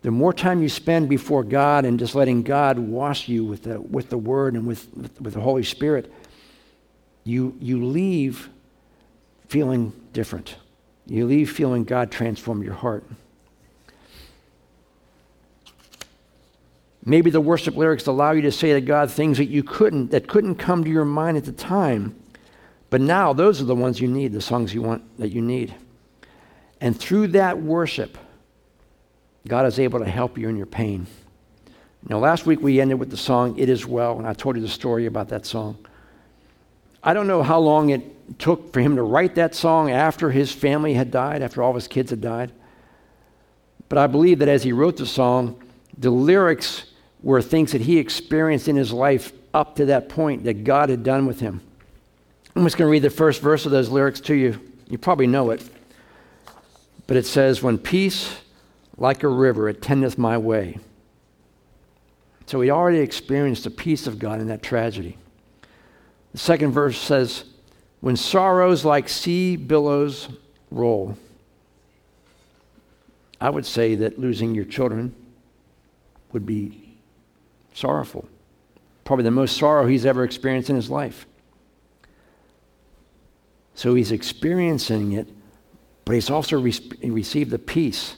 The 0.03 0.11
more 0.11 0.35
time 0.35 0.61
you 0.61 0.69
spend 0.69 1.09
before 1.09 1.43
God 1.43 1.87
and 1.87 1.99
just 1.99 2.15
letting 2.15 2.43
God 2.43 2.79
wash 2.79 3.29
you 3.29 3.47
with 3.47 3.63
the, 3.63 3.81
with 3.81 4.11
the 4.11 4.19
Word 4.19 4.53
and 4.53 4.67
with, 4.67 4.87
with, 5.19 5.33
the 5.33 5.41
Holy 5.41 5.65
Spirit, 5.65 6.13
you, 7.25 7.57
you 7.61 7.83
leave 7.83 8.51
feeling 9.49 9.95
different. 10.13 10.57
You 11.07 11.25
leave 11.25 11.51
feeling 11.51 11.85
God 11.85 12.11
transform 12.11 12.63
your 12.63 12.75
heart. 12.75 13.05
Maybe 17.07 17.31
the 17.31 17.41
worship 17.41 17.77
lyrics 17.77 18.07
allow 18.07 18.33
you 18.33 18.43
to 18.43 18.53
say 18.53 18.73
to 18.73 18.81
God 18.81 19.11
things 19.11 19.37
that 19.39 19.47
you 19.47 19.63
couldn't, 19.63 20.11
that 20.11 20.27
couldn't 20.27 20.55
come 20.57 20.85
to 20.85 20.91
your 20.91 21.05
mind 21.05 21.37
at 21.37 21.45
the 21.45 21.53
time. 21.53 22.17
But 22.89 23.01
now 23.01 23.33
those 23.33 23.61
are 23.61 23.65
the 23.65 23.75
ones 23.75 24.01
you 24.01 24.09
need, 24.09 24.33
the 24.33 24.41
songs 24.41 24.73
you 24.73 24.81
want 24.81 25.19
that 25.19 25.29
you 25.29 25.43
need. 25.43 25.75
And 26.81 26.99
through 26.99 27.29
that 27.29 27.61
worship, 27.61 28.17
God 29.47 29.67
is 29.67 29.79
able 29.79 29.99
to 29.99 30.07
help 30.07 30.39
you 30.39 30.49
in 30.49 30.57
your 30.57 30.67
pain. 30.67 31.07
Now, 32.09 32.19
last 32.19 32.47
week 32.47 32.61
we 32.61 32.81
ended 32.81 32.99
with 32.99 33.11
the 33.11 33.17
song 33.17 33.59
It 33.59 33.69
Is 33.69 33.87
Well, 33.87 34.19
and 34.19 34.27
I 34.27 34.33
told 34.33 34.57
you 34.57 34.63
the 34.63 34.69
story 34.69 35.07
about 35.07 35.29
that 35.29 35.47
song. 35.47 35.79
I 37.03 37.13
don't 37.13 37.27
know 37.27 37.43
how 37.43 37.59
long 37.59 37.91
it 37.91 38.39
took 38.39 38.73
for 38.73 38.81
him 38.81 38.97
to 38.97 39.03
write 39.03 39.35
that 39.35 39.55
song 39.55 39.91
after 39.91 40.31
his 40.31 40.53
family 40.53 40.95
had 40.95 41.11
died, 41.11 41.43
after 41.43 41.63
all 41.63 41.71
of 41.71 41.77
his 41.77 41.89
kids 41.89 42.11
had 42.11 42.23
died. 42.23 42.53
But 43.89 43.99
I 43.99 44.07
believe 44.07 44.39
that 44.39 44.49
as 44.49 44.63
he 44.63 44.73
wrote 44.73 44.97
the 44.97 45.07
song, 45.07 45.63
the 45.99 46.11
lyrics 46.11 46.85
were 47.25 47.41
things 47.41 47.73
that 47.73 47.81
he 47.81 47.99
experienced 47.99 48.69
in 48.69 48.77
his 48.77 48.93
life 48.93 49.33
up 49.55 49.77
to 49.77 49.87
that 49.87 50.11
point 50.11 50.45
that 50.45 50.63
God 50.63 50.91
had 50.91 51.03
done 51.03 51.27
with 51.27 51.41
him. 51.41 51.63
I'm 52.55 52.63
just 52.65 52.77
going 52.77 52.87
to 52.87 52.93
read 52.93 53.03
the 53.03 53.11
first 53.11 53.41
verse 53.41 53.65
of 53.65 53.73
those 53.73 53.89
lyrics 53.89 54.21
to 54.21 54.35
you. 54.35 54.61
You 54.89 54.99
probably 54.99 55.27
know 55.27 55.51
it. 55.51 55.65
But 57.07 57.17
it 57.17 57.25
says, 57.25 57.63
When 57.63 57.79
peace 57.79 58.37
like 58.99 59.23
a 59.23 59.29
river 59.29 59.69
attendeth 59.69 60.19
my 60.19 60.37
way. 60.37 60.79
So 62.47 62.61
he 62.61 62.71
already 62.71 62.99
experienced 62.99 63.65
the 63.65 63.71
peace 63.71 64.07
of 64.07 64.19
God 64.19 64.41
in 64.41 64.49
that 64.49 64.63
tragedy. 64.63 65.17
The 66.33 66.39
second 66.39 66.73
verse 66.73 66.99
says, 66.99 67.45
When 68.01 68.17
sorrows 68.17 68.85
like 68.85 69.09
sea 69.09 69.57
billows 69.57 70.29
roll. 70.71 71.17
I 73.41 73.49
would 73.49 73.65
say 73.65 73.95
that 73.97 74.19
losing 74.19 74.55
your 74.55 74.67
children 74.67 75.15
would 76.33 76.45
be 76.45 76.84
sorrowful. 77.75 78.27
Probably 79.05 79.25
the 79.25 79.31
most 79.31 79.59
sorrow 79.59 79.87
he's 79.87 80.07
ever 80.07 80.25
experienced 80.25 80.71
in 80.71 80.77
his 80.77 80.89
life. 80.89 81.27
So 83.75 83.95
he's 83.95 84.13
experiencing 84.13 85.13
it, 85.13 85.29
but 86.07 86.15
he's 86.15 86.31
also 86.31 86.59
re- 86.59 86.81
received 87.03 87.51
the 87.51 87.59
peace. 87.59 88.17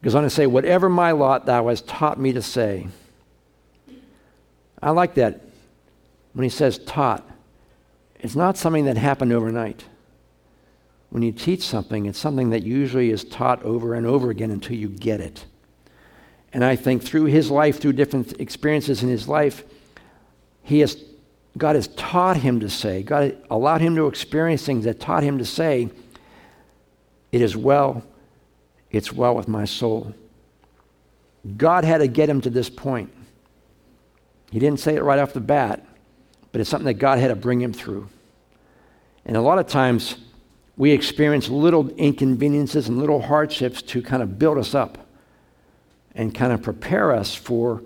He 0.00 0.04
goes 0.04 0.14
on 0.14 0.22
to 0.22 0.30
say, 0.30 0.46
Whatever 0.46 0.88
my 0.88 1.10
lot 1.10 1.44
thou 1.44 1.68
hast 1.68 1.86
taught 1.86 2.18
me 2.18 2.32
to 2.32 2.40
say. 2.40 2.88
I 4.80 4.90
like 4.90 5.14
that 5.14 5.42
when 6.32 6.44
he 6.44 6.48
says 6.48 6.78
taught. 6.78 7.28
It's 8.20 8.36
not 8.36 8.56
something 8.56 8.84
that 8.84 8.96
happened 8.96 9.32
overnight. 9.32 9.84
When 11.10 11.22
you 11.22 11.32
teach 11.32 11.62
something, 11.62 12.06
it's 12.06 12.18
something 12.18 12.50
that 12.50 12.62
usually 12.62 13.10
is 13.10 13.24
taught 13.24 13.62
over 13.62 13.94
and 13.94 14.06
over 14.06 14.30
again 14.30 14.50
until 14.50 14.76
you 14.76 14.88
get 14.88 15.20
it. 15.20 15.46
And 16.52 16.64
I 16.64 16.76
think 16.76 17.02
through 17.02 17.24
his 17.24 17.50
life, 17.50 17.80
through 17.80 17.92
different 17.92 18.40
experiences 18.40 19.02
in 19.02 19.08
his 19.08 19.28
life, 19.28 19.64
he 20.62 20.80
has, 20.80 21.02
God 21.56 21.76
has 21.76 21.88
taught 21.88 22.38
him 22.38 22.60
to 22.60 22.70
say, 22.70 23.02
God 23.02 23.36
allowed 23.50 23.80
him 23.80 23.96
to 23.96 24.06
experience 24.06 24.64
things 24.64 24.84
that 24.84 25.00
taught 25.00 25.22
him 25.22 25.38
to 25.38 25.44
say, 25.44 25.90
It 27.32 27.42
is 27.42 27.56
well, 27.56 28.02
it's 28.90 29.12
well 29.12 29.34
with 29.34 29.48
my 29.48 29.64
soul. 29.64 30.14
God 31.56 31.84
had 31.84 31.98
to 31.98 32.08
get 32.08 32.28
him 32.28 32.40
to 32.42 32.50
this 32.50 32.68
point. 32.70 33.12
He 34.50 34.58
didn't 34.58 34.80
say 34.80 34.96
it 34.96 35.02
right 35.02 35.18
off 35.18 35.34
the 35.34 35.40
bat, 35.40 35.86
but 36.52 36.60
it's 36.60 36.70
something 36.70 36.86
that 36.86 36.94
God 36.94 37.18
had 37.18 37.28
to 37.28 37.36
bring 37.36 37.60
him 37.60 37.72
through. 37.72 38.08
And 39.26 39.36
a 39.36 39.42
lot 39.42 39.58
of 39.58 39.66
times, 39.66 40.16
we 40.76 40.92
experience 40.92 41.48
little 41.48 41.90
inconveniences 41.90 42.88
and 42.88 42.98
little 42.98 43.20
hardships 43.20 43.82
to 43.82 44.00
kind 44.00 44.22
of 44.22 44.38
build 44.38 44.56
us 44.56 44.74
up 44.74 45.07
and 46.18 46.34
kind 46.34 46.52
of 46.52 46.60
prepare 46.60 47.12
us 47.12 47.34
for 47.34 47.80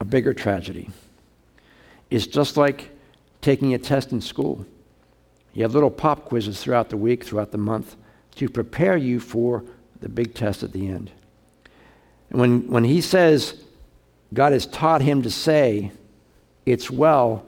a 0.00 0.04
bigger 0.04 0.34
tragedy. 0.34 0.90
It's 2.10 2.26
just 2.26 2.56
like 2.56 2.90
taking 3.40 3.72
a 3.72 3.78
test 3.78 4.10
in 4.12 4.20
school. 4.20 4.66
You 5.54 5.62
have 5.62 5.72
little 5.72 5.92
pop 5.92 6.24
quizzes 6.24 6.60
throughout 6.60 6.90
the 6.90 6.96
week, 6.96 7.24
throughout 7.24 7.52
the 7.52 7.58
month, 7.58 7.96
to 8.34 8.48
prepare 8.48 8.96
you 8.96 9.20
for 9.20 9.64
the 10.00 10.08
big 10.08 10.34
test 10.34 10.62
at 10.64 10.72
the 10.72 10.88
end. 10.88 11.12
And 12.30 12.40
when, 12.40 12.68
when 12.68 12.84
he 12.84 13.00
says 13.00 13.62
God 14.34 14.52
has 14.52 14.66
taught 14.66 15.00
him 15.00 15.22
to 15.22 15.30
say, 15.30 15.92
it's 16.66 16.90
well, 16.90 17.46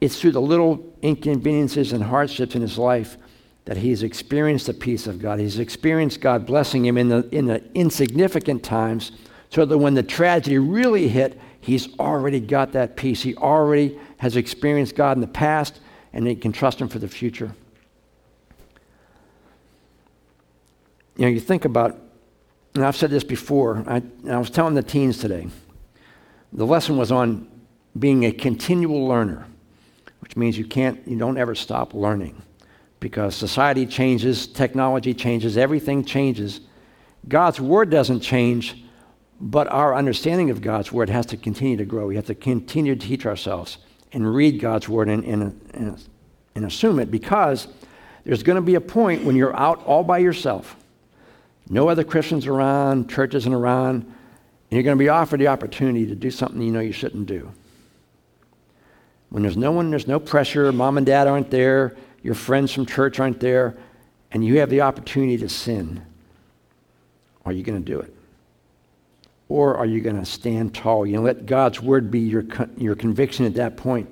it's 0.00 0.20
through 0.20 0.32
the 0.32 0.40
little 0.40 0.84
inconveniences 1.02 1.92
and 1.92 2.02
hardships 2.02 2.54
in 2.54 2.62
his 2.62 2.78
life 2.78 3.16
that 3.64 3.76
he's 3.76 4.02
experienced 4.02 4.66
the 4.66 4.74
peace 4.74 5.06
of 5.06 5.20
God. 5.20 5.38
He's 5.38 5.58
experienced 5.58 6.20
God 6.20 6.46
blessing 6.46 6.84
him 6.84 6.98
in 6.98 7.08
the, 7.08 7.28
in 7.30 7.46
the 7.46 7.62
insignificant 7.74 8.64
times 8.64 9.12
so 9.50 9.64
that 9.64 9.78
when 9.78 9.94
the 9.94 10.02
tragedy 10.02 10.58
really 10.58 11.08
hit, 11.08 11.40
he's 11.60 11.96
already 11.98 12.40
got 12.40 12.72
that 12.72 12.96
peace. 12.96 13.22
He 13.22 13.36
already 13.36 13.98
has 14.18 14.36
experienced 14.36 14.96
God 14.96 15.16
in 15.16 15.20
the 15.20 15.28
past 15.28 15.80
and 16.12 16.26
he 16.26 16.34
can 16.34 16.52
trust 16.52 16.80
him 16.80 16.88
for 16.88 16.98
the 16.98 17.08
future. 17.08 17.54
You 21.16 21.26
know, 21.26 21.28
you 21.28 21.40
think 21.40 21.64
about, 21.64 21.98
and 22.74 22.84
I've 22.84 22.96
said 22.96 23.10
this 23.10 23.22
before, 23.22 23.84
I, 23.86 24.02
I 24.28 24.38
was 24.38 24.50
telling 24.50 24.74
the 24.74 24.82
teens 24.82 25.18
today, 25.18 25.46
the 26.52 26.66
lesson 26.66 26.96
was 26.96 27.12
on 27.12 27.48
being 27.98 28.24
a 28.24 28.32
continual 28.32 29.06
learner, 29.06 29.46
which 30.20 30.36
means 30.36 30.58
you 30.58 30.64
can't, 30.64 31.06
you 31.06 31.16
don't 31.16 31.36
ever 31.36 31.54
stop 31.54 31.94
learning 31.94 32.42
because 33.02 33.34
society 33.34 33.84
changes, 33.84 34.46
technology 34.46 35.12
changes, 35.12 35.58
everything 35.58 36.04
changes. 36.04 36.60
God's 37.28 37.60
word 37.60 37.90
doesn't 37.90 38.20
change, 38.20 38.84
but 39.40 39.66
our 39.68 39.94
understanding 39.94 40.50
of 40.50 40.62
God's 40.62 40.92
word 40.92 41.10
has 41.10 41.26
to 41.26 41.36
continue 41.36 41.76
to 41.76 41.84
grow. 41.84 42.06
We 42.06 42.16
have 42.16 42.26
to 42.26 42.34
continue 42.34 42.94
to 42.94 43.06
teach 43.06 43.26
ourselves 43.26 43.78
and 44.12 44.32
read 44.32 44.60
God's 44.60 44.88
word 44.88 45.08
and, 45.08 45.24
and, 45.24 45.60
and, 45.74 46.02
and 46.54 46.64
assume 46.64 47.00
it 47.00 47.10
because 47.10 47.66
there's 48.24 48.44
going 48.44 48.56
to 48.56 48.62
be 48.62 48.76
a 48.76 48.80
point 48.80 49.24
when 49.24 49.34
you're 49.34 49.56
out 49.56 49.84
all 49.84 50.04
by 50.04 50.18
yourself. 50.18 50.76
No 51.68 51.88
other 51.88 52.04
Christians 52.04 52.46
around, 52.46 53.10
church 53.10 53.34
isn't 53.34 53.52
around, 53.52 54.02
and 54.04 54.14
you're 54.70 54.82
going 54.84 54.96
to 54.96 55.02
be 55.02 55.08
offered 55.08 55.40
the 55.40 55.48
opportunity 55.48 56.06
to 56.06 56.14
do 56.14 56.30
something 56.30 56.62
you 56.62 56.70
know 56.70 56.80
you 56.80 56.92
shouldn't 56.92 57.26
do. 57.26 57.50
When 59.30 59.42
there's 59.42 59.56
no 59.56 59.72
one, 59.72 59.90
there's 59.90 60.06
no 60.06 60.20
pressure, 60.20 60.70
mom 60.70 60.98
and 60.98 61.06
dad 61.06 61.26
aren't 61.26 61.50
there, 61.50 61.96
your 62.22 62.34
friends 62.34 62.72
from 62.72 62.86
church 62.86 63.18
aren't 63.20 63.40
there, 63.40 63.76
and 64.30 64.44
you 64.44 64.60
have 64.60 64.70
the 64.70 64.80
opportunity 64.80 65.36
to 65.38 65.48
sin, 65.48 66.02
are 67.44 67.52
you 67.52 67.62
going 67.62 67.82
to 67.82 67.92
do 67.92 68.00
it? 68.00 68.14
Or 69.48 69.76
are 69.76 69.86
you 69.86 70.00
going 70.00 70.16
to 70.18 70.24
stand 70.24 70.74
tall? 70.74 71.06
You 71.06 71.16
know, 71.16 71.22
let 71.22 71.44
God's 71.44 71.80
word 71.80 72.10
be 72.10 72.20
your, 72.20 72.44
your 72.78 72.94
conviction 72.94 73.44
at 73.44 73.54
that 73.54 73.76
point. 73.76 74.08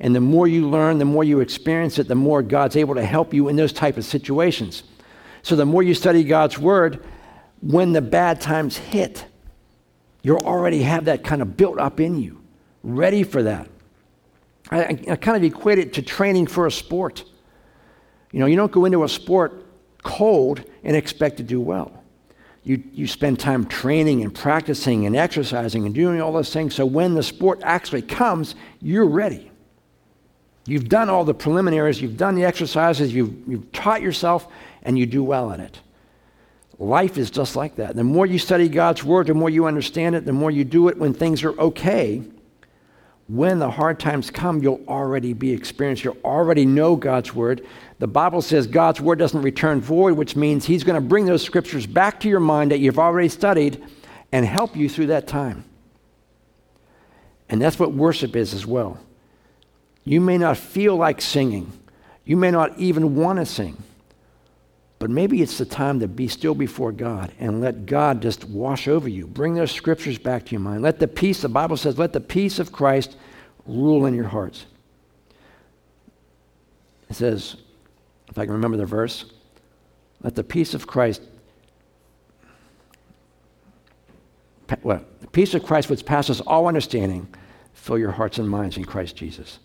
And 0.00 0.14
the 0.14 0.20
more 0.20 0.46
you 0.46 0.68
learn, 0.68 0.98
the 0.98 1.04
more 1.04 1.24
you 1.24 1.40
experience 1.40 1.98
it, 1.98 2.08
the 2.08 2.14
more 2.14 2.42
God's 2.42 2.76
able 2.76 2.94
to 2.96 3.04
help 3.04 3.32
you 3.32 3.48
in 3.48 3.56
those 3.56 3.72
type 3.72 3.96
of 3.96 4.04
situations. 4.04 4.82
So 5.42 5.56
the 5.56 5.64
more 5.64 5.82
you 5.82 5.94
study 5.94 6.24
God's 6.24 6.58
word, 6.58 7.02
when 7.62 7.92
the 7.92 8.02
bad 8.02 8.40
times 8.40 8.76
hit, 8.76 9.24
you 10.22 10.36
already 10.38 10.82
have 10.82 11.04
that 11.06 11.22
kind 11.22 11.40
of 11.40 11.56
built 11.56 11.78
up 11.78 12.00
in 12.00 12.20
you, 12.20 12.42
ready 12.82 13.22
for 13.22 13.42
that. 13.44 13.68
I, 14.70 14.98
I 15.08 15.16
kind 15.16 15.36
of 15.36 15.44
equate 15.44 15.78
it 15.78 15.92
to 15.94 16.02
training 16.02 16.46
for 16.46 16.66
a 16.66 16.70
sport. 16.70 17.24
You 18.34 18.40
know, 18.40 18.46
you 18.46 18.56
don't 18.56 18.72
go 18.72 18.84
into 18.84 19.04
a 19.04 19.08
sport 19.08 19.64
cold 20.02 20.64
and 20.82 20.96
expect 20.96 21.36
to 21.36 21.44
do 21.44 21.60
well. 21.60 22.02
You, 22.64 22.82
you 22.92 23.06
spend 23.06 23.38
time 23.38 23.64
training 23.64 24.22
and 24.22 24.34
practicing 24.34 25.06
and 25.06 25.14
exercising 25.14 25.86
and 25.86 25.94
doing 25.94 26.20
all 26.20 26.32
those 26.32 26.52
things 26.52 26.74
so 26.74 26.84
when 26.84 27.14
the 27.14 27.22
sport 27.22 27.60
actually 27.62 28.02
comes, 28.02 28.56
you're 28.80 29.06
ready. 29.06 29.52
You've 30.66 30.88
done 30.88 31.08
all 31.08 31.24
the 31.24 31.32
preliminaries, 31.32 32.02
you've 32.02 32.16
done 32.16 32.34
the 32.34 32.44
exercises, 32.44 33.14
you've, 33.14 33.32
you've 33.46 33.70
taught 33.70 34.02
yourself, 34.02 34.48
and 34.82 34.98
you 34.98 35.06
do 35.06 35.22
well 35.22 35.52
in 35.52 35.60
it. 35.60 35.78
Life 36.80 37.16
is 37.18 37.30
just 37.30 37.54
like 37.54 37.76
that. 37.76 37.94
The 37.94 38.02
more 38.02 38.26
you 38.26 38.40
study 38.40 38.68
God's 38.68 39.04
Word, 39.04 39.28
the 39.28 39.34
more 39.34 39.48
you 39.48 39.66
understand 39.66 40.16
it, 40.16 40.24
the 40.24 40.32
more 40.32 40.50
you 40.50 40.64
do 40.64 40.88
it 40.88 40.98
when 40.98 41.14
things 41.14 41.44
are 41.44 41.56
okay 41.60 42.24
when 43.28 43.58
the 43.58 43.70
hard 43.70 43.98
times 43.98 44.30
come, 44.30 44.62
you'll 44.62 44.84
already 44.86 45.32
be 45.32 45.52
experienced. 45.52 46.04
You'll 46.04 46.18
already 46.24 46.66
know 46.66 46.94
God's 46.94 47.34
word. 47.34 47.66
The 47.98 48.06
Bible 48.06 48.42
says 48.42 48.66
God's 48.66 49.00
word 49.00 49.18
doesn't 49.18 49.40
return 49.40 49.80
void, 49.80 50.14
which 50.14 50.36
means 50.36 50.66
He's 50.66 50.84
going 50.84 51.00
to 51.00 51.06
bring 51.06 51.24
those 51.24 51.42
scriptures 51.42 51.86
back 51.86 52.20
to 52.20 52.28
your 52.28 52.40
mind 52.40 52.70
that 52.70 52.80
you've 52.80 52.98
already 52.98 53.28
studied 53.28 53.82
and 54.30 54.44
help 54.44 54.76
you 54.76 54.88
through 54.88 55.06
that 55.06 55.26
time. 55.26 55.64
And 57.48 57.62
that's 57.62 57.78
what 57.78 57.92
worship 57.92 58.36
is 58.36 58.52
as 58.52 58.66
well. 58.66 58.98
You 60.04 60.20
may 60.20 60.36
not 60.36 60.58
feel 60.58 60.96
like 60.96 61.22
singing, 61.22 61.72
you 62.26 62.36
may 62.36 62.50
not 62.50 62.78
even 62.78 63.16
want 63.16 63.38
to 63.38 63.46
sing. 63.46 63.82
But 64.98 65.10
maybe 65.10 65.42
it's 65.42 65.58
the 65.58 65.66
time 65.66 66.00
to 66.00 66.08
be 66.08 66.28
still 66.28 66.54
before 66.54 66.92
God 66.92 67.32
and 67.38 67.60
let 67.60 67.84
God 67.84 68.22
just 68.22 68.44
wash 68.44 68.88
over 68.88 69.08
you. 69.08 69.26
Bring 69.26 69.54
those 69.54 69.72
scriptures 69.72 70.18
back 70.18 70.46
to 70.46 70.52
your 70.52 70.60
mind. 70.60 70.82
Let 70.82 70.98
the 70.98 71.08
peace, 71.08 71.42
the 71.42 71.48
Bible 71.48 71.76
says, 71.76 71.98
let 71.98 72.12
the 72.12 72.20
peace 72.20 72.58
of 72.58 72.72
Christ 72.72 73.16
rule 73.66 74.06
in 74.06 74.14
your 74.14 74.28
hearts. 74.28 74.66
It 77.10 77.16
says, 77.16 77.56
if 78.28 78.38
I 78.38 78.44
can 78.44 78.54
remember 78.54 78.76
the 78.76 78.86
verse, 78.86 79.26
let 80.22 80.34
the 80.34 80.44
peace 80.44 80.74
of 80.74 80.86
Christ, 80.86 81.22
well, 84.82 85.04
the 85.20 85.26
peace 85.26 85.54
of 85.54 85.64
Christ 85.64 85.90
which 85.90 86.06
passes 86.06 86.40
all 86.40 86.66
understanding, 86.66 87.28
fill 87.74 87.98
your 87.98 88.12
hearts 88.12 88.38
and 88.38 88.48
minds 88.48 88.76
in 88.76 88.84
Christ 88.84 89.16
Jesus. 89.16 89.58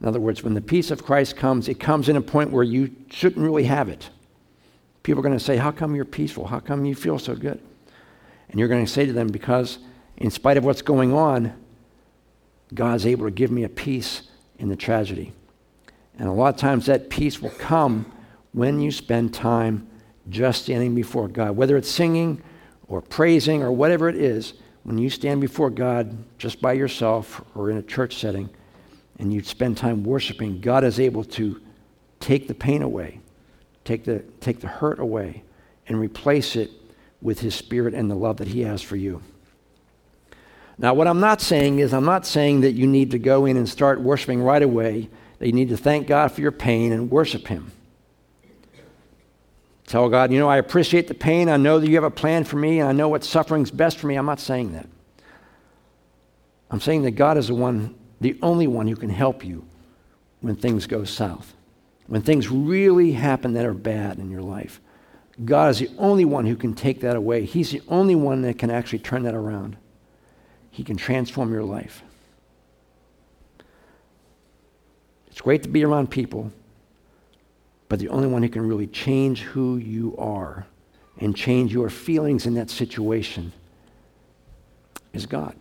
In 0.00 0.08
other 0.08 0.20
words, 0.20 0.42
when 0.42 0.54
the 0.54 0.60
peace 0.60 0.90
of 0.90 1.04
Christ 1.04 1.36
comes, 1.36 1.68
it 1.68 1.78
comes 1.78 2.08
in 2.08 2.16
a 2.16 2.20
point 2.20 2.50
where 2.50 2.64
you 2.64 2.94
shouldn't 3.10 3.44
really 3.44 3.64
have 3.64 3.88
it. 3.88 4.10
People 5.04 5.20
are 5.20 5.22
going 5.22 5.38
to 5.38 5.44
say, 5.44 5.56
How 5.56 5.70
come 5.70 5.94
you're 5.94 6.04
peaceful? 6.04 6.46
How 6.46 6.58
come 6.58 6.84
you 6.84 6.96
feel 6.96 7.20
so 7.20 7.36
good? 7.36 7.60
And 8.48 8.58
you're 8.58 8.68
going 8.68 8.84
to 8.84 8.90
say 8.90 9.06
to 9.06 9.12
them, 9.12 9.28
Because 9.28 9.78
in 10.16 10.30
spite 10.30 10.56
of 10.56 10.64
what's 10.64 10.82
going 10.82 11.12
on, 11.12 11.52
God's 12.72 13.06
able 13.06 13.26
to 13.26 13.30
give 13.30 13.52
me 13.52 13.62
a 13.62 13.68
peace 13.68 14.22
in 14.58 14.68
the 14.68 14.76
tragedy. 14.76 15.32
And 16.18 16.26
a 16.26 16.32
lot 16.32 16.54
of 16.54 16.60
times 16.60 16.86
that 16.86 17.10
peace 17.10 17.40
will 17.40 17.50
come 17.50 18.10
when 18.52 18.80
you 18.80 18.90
spend 18.90 19.34
time 19.34 19.86
just 20.30 20.62
standing 20.62 20.94
before 20.94 21.28
God, 21.28 21.54
whether 21.54 21.76
it's 21.76 21.90
singing 21.90 22.42
or 22.88 23.02
praising 23.02 23.62
or 23.62 23.70
whatever 23.70 24.08
it 24.08 24.16
is. 24.16 24.54
When 24.84 24.96
you 24.98 25.10
stand 25.10 25.40
before 25.40 25.70
God 25.70 26.16
just 26.38 26.60
by 26.60 26.74
yourself 26.74 27.42
or 27.54 27.70
in 27.70 27.76
a 27.76 27.82
church 27.82 28.16
setting 28.16 28.48
and 29.18 29.32
you 29.32 29.42
spend 29.42 29.76
time 29.76 30.04
worshiping, 30.04 30.60
God 30.60 30.84
is 30.84 30.98
able 30.98 31.24
to 31.24 31.60
take 32.20 32.48
the 32.48 32.54
pain 32.54 32.82
away 32.82 33.20
take 33.84 34.04
the, 34.04 34.20
take 34.40 34.60
the 34.60 34.68
hurt 34.68 34.98
away 34.98 35.42
and 35.86 35.98
replace 35.98 36.56
it 36.56 36.70
with 37.20 37.40
his 37.40 37.54
spirit 37.54 37.94
and 37.94 38.10
the 38.10 38.14
love 38.14 38.38
that 38.38 38.48
he 38.48 38.62
has 38.62 38.82
for 38.82 38.96
you. 38.96 39.22
Now, 40.76 40.94
what 40.94 41.06
I'm 41.06 41.20
not 41.20 41.40
saying 41.40 41.78
is, 41.78 41.94
I'm 41.94 42.04
not 42.04 42.26
saying 42.26 42.62
that 42.62 42.72
you 42.72 42.86
need 42.86 43.12
to 43.12 43.18
go 43.18 43.46
in 43.46 43.56
and 43.56 43.68
start 43.68 44.00
worshiping 44.00 44.42
right 44.42 44.62
away, 44.62 45.08
that 45.38 45.46
you 45.46 45.52
need 45.52 45.68
to 45.68 45.76
thank 45.76 46.08
God 46.08 46.32
for 46.32 46.40
your 46.40 46.52
pain 46.52 46.92
and 46.92 47.10
worship 47.10 47.46
him. 47.46 47.70
Tell 49.86 50.08
God, 50.08 50.32
you 50.32 50.38
know, 50.38 50.48
I 50.48 50.56
appreciate 50.56 51.06
the 51.06 51.14
pain. 51.14 51.48
I 51.48 51.58
know 51.58 51.78
that 51.78 51.88
you 51.88 51.94
have 51.94 52.04
a 52.04 52.10
plan 52.10 52.44
for 52.44 52.56
me, 52.56 52.80
and 52.80 52.88
I 52.88 52.92
know 52.92 53.08
what 53.08 53.22
suffering's 53.22 53.70
best 53.70 53.98
for 53.98 54.06
me. 54.06 54.16
I'm 54.16 54.26
not 54.26 54.40
saying 54.40 54.72
that. 54.72 54.88
I'm 56.70 56.80
saying 56.80 57.02
that 57.02 57.12
God 57.12 57.36
is 57.36 57.48
the 57.48 57.54
one, 57.54 57.94
the 58.20 58.36
only 58.42 58.66
one 58.66 58.88
who 58.88 58.96
can 58.96 59.10
help 59.10 59.44
you 59.44 59.64
when 60.40 60.56
things 60.56 60.86
go 60.86 61.04
south 61.04 61.54
when 62.06 62.22
things 62.22 62.50
really 62.50 63.12
happen 63.12 63.54
that 63.54 63.64
are 63.64 63.74
bad 63.74 64.18
in 64.18 64.30
your 64.30 64.42
life, 64.42 64.80
God 65.44 65.70
is 65.70 65.78
the 65.78 65.90
only 65.98 66.24
one 66.24 66.46
who 66.46 66.56
can 66.56 66.74
take 66.74 67.00
that 67.00 67.16
away. 67.16 67.44
He's 67.44 67.70
the 67.70 67.82
only 67.88 68.14
one 68.14 68.42
that 68.42 68.58
can 68.58 68.70
actually 68.70 69.00
turn 69.00 69.22
that 69.24 69.34
around. 69.34 69.76
He 70.70 70.84
can 70.84 70.96
transform 70.96 71.52
your 71.52 71.64
life. 71.64 72.02
It's 75.28 75.40
great 75.40 75.62
to 75.64 75.68
be 75.68 75.84
around 75.84 76.10
people, 76.10 76.52
but 77.88 77.98
the 77.98 78.08
only 78.08 78.28
one 78.28 78.42
who 78.42 78.48
can 78.48 78.66
really 78.66 78.86
change 78.86 79.40
who 79.40 79.76
you 79.76 80.14
are 80.16 80.66
and 81.18 81.34
change 81.34 81.72
your 81.72 81.90
feelings 81.90 82.46
in 82.46 82.54
that 82.54 82.70
situation 82.70 83.52
is 85.12 85.26
God. 85.26 85.56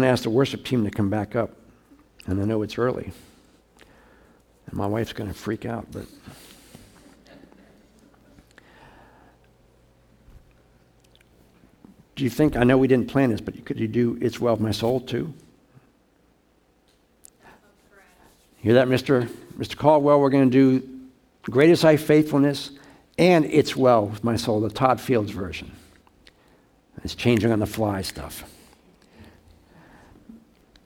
Going 0.00 0.08
to 0.08 0.12
ask 0.12 0.22
the 0.22 0.30
worship 0.30 0.64
team 0.64 0.84
to 0.84 0.90
come 0.90 1.10
back 1.10 1.36
up. 1.36 1.50
And 2.26 2.40
I 2.40 2.44
know 2.46 2.62
it's 2.62 2.78
early. 2.78 3.12
And 4.66 4.74
my 4.74 4.86
wife's 4.86 5.12
going 5.12 5.28
to 5.28 5.34
freak 5.34 5.66
out, 5.66 5.86
but. 5.92 6.06
Do 12.16 12.24
you 12.24 12.30
think, 12.30 12.56
I 12.56 12.64
know 12.64 12.78
we 12.78 12.88
didn't 12.88 13.08
plan 13.08 13.30
this, 13.30 13.40
but 13.40 13.62
could 13.64 13.78
you 13.78 13.88
do 13.88 14.18
It's 14.20 14.40
Well 14.40 14.54
with 14.54 14.62
My 14.62 14.70
Soul 14.70 15.00
too? 15.00 15.32
Hear 18.56 18.74
that, 18.74 18.88
Mr. 18.88 19.26
Mr. 19.58 19.76
Caldwell? 19.76 20.20
We're 20.20 20.30
going 20.30 20.50
to 20.50 20.80
do 20.80 20.88
Great 21.42 21.70
is 21.70 21.82
Thy 21.82 21.96
Faithfulness 21.96 22.70
and 23.18 23.44
It's 23.46 23.74
Well 23.76 24.06
with 24.06 24.24
My 24.24 24.36
Soul, 24.36 24.60
the 24.60 24.70
Todd 24.70 25.00
Fields 25.00 25.30
version. 25.30 25.72
It's 27.04 27.14
changing 27.14 27.52
on 27.52 27.58
the 27.58 27.66
fly 27.66 28.02
stuff. 28.02 28.44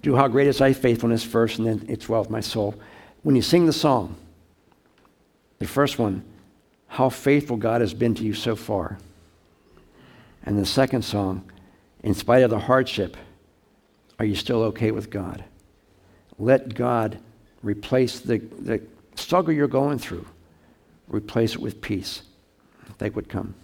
Do 0.05 0.15
how 0.15 0.29
great 0.29 0.47
is 0.47 0.59
thy 0.59 0.75
faithfulness 0.75 1.25
first, 1.25 1.59
and 1.59 1.67
then 1.67 1.87
it's 1.89 2.09
well 2.09 2.21
with 2.21 2.31
my 2.31 2.41
soul. 2.41 2.75
When 3.23 3.35
you 3.35 3.43
sing 3.43 3.65
the 3.65 3.73
song, 3.73 4.17
the 5.59 5.67
first 5.67 5.99
one, 5.99 6.23
how 6.89 7.09
faithful 7.09 7.57
God 7.57 7.81
has 7.81 7.95
been 7.95 8.15
to 8.17 8.23
you 8.23 8.35
so 8.35 8.55
far. 8.55 8.99
And 10.45 10.59
the 10.59 10.67
second 10.67 11.03
song, 11.03 11.51
in 12.03 12.13
spite 12.13 12.43
of 12.43 12.51
the 12.51 12.59
hardship, 12.59 13.17
are 14.19 14.27
you 14.27 14.37
still 14.37 14.63
okay 14.65 14.91
with 14.91 15.09
God? 15.09 15.43
Let 16.39 16.75
God 16.75 17.19
replace 17.63 18.21
the, 18.21 18.39
the 18.39 18.83
struggle 19.15 19.55
you're 19.55 19.67
going 19.67 19.99
through, 19.99 20.27
replace 21.09 21.55
it 21.55 21.61
with 21.61 21.81
peace. 21.81 22.23
They 22.99 23.09
would 23.09 23.31
come. 23.31 23.55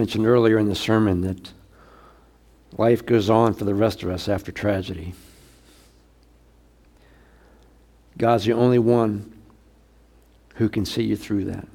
Mentioned 0.00 0.26
earlier 0.26 0.58
in 0.58 0.66
the 0.66 0.74
sermon 0.74 1.20
that 1.20 1.52
life 2.78 3.04
goes 3.04 3.28
on 3.28 3.52
for 3.52 3.66
the 3.66 3.74
rest 3.74 4.02
of 4.02 4.08
us 4.08 4.30
after 4.30 4.50
tragedy. 4.50 5.12
God's 8.16 8.46
the 8.46 8.54
only 8.54 8.78
one 8.78 9.30
who 10.54 10.70
can 10.70 10.86
see 10.86 11.02
you 11.02 11.16
through 11.16 11.44
that. 11.44 11.68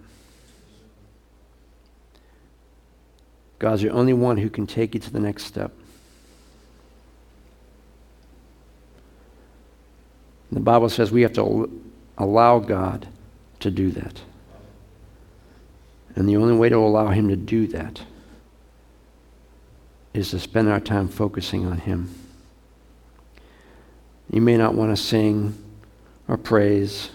God's 3.59 3.83
the 3.83 3.91
only 3.91 4.13
one 4.13 4.37
who 4.37 4.49
can 4.49 4.65
take 4.65 4.95
you 4.95 4.99
to 5.01 5.13
the 5.13 5.19
next 5.19 5.43
step. 5.43 5.71
The 10.51 10.61
Bible 10.61 10.89
says 10.89 11.11
we 11.11 11.21
have 11.21 11.33
to 11.33 11.69
allow 12.17 12.57
God 12.57 13.07
to 13.59 13.69
do 13.69 13.91
that. 13.91 14.19
And 16.15 16.27
the 16.27 16.37
only 16.37 16.57
way 16.57 16.69
to 16.69 16.77
allow 16.77 17.09
Him 17.09 17.29
to 17.29 17.35
do 17.35 17.67
that 17.67 18.01
is 20.17 20.31
to 20.31 20.39
spend 20.39 20.69
our 20.69 20.79
time 20.79 21.07
focusing 21.07 21.65
on 21.65 21.79
Him. 21.79 22.13
You 24.31 24.41
may 24.41 24.57
not 24.57 24.73
want 24.73 24.95
to 24.95 25.01
sing 25.01 25.61
or 26.27 26.37
praise 26.37 27.09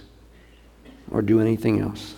or 1.10 1.22
do 1.22 1.40
anything 1.40 1.80
else. 1.80 2.14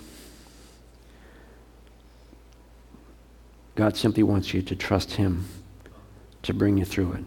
God 3.74 3.96
simply 3.96 4.22
wants 4.22 4.52
you 4.52 4.60
to 4.62 4.76
trust 4.76 5.12
Him 5.12 5.46
to 6.42 6.52
bring 6.52 6.76
you 6.76 6.84
through 6.84 7.12
it. 7.12 7.24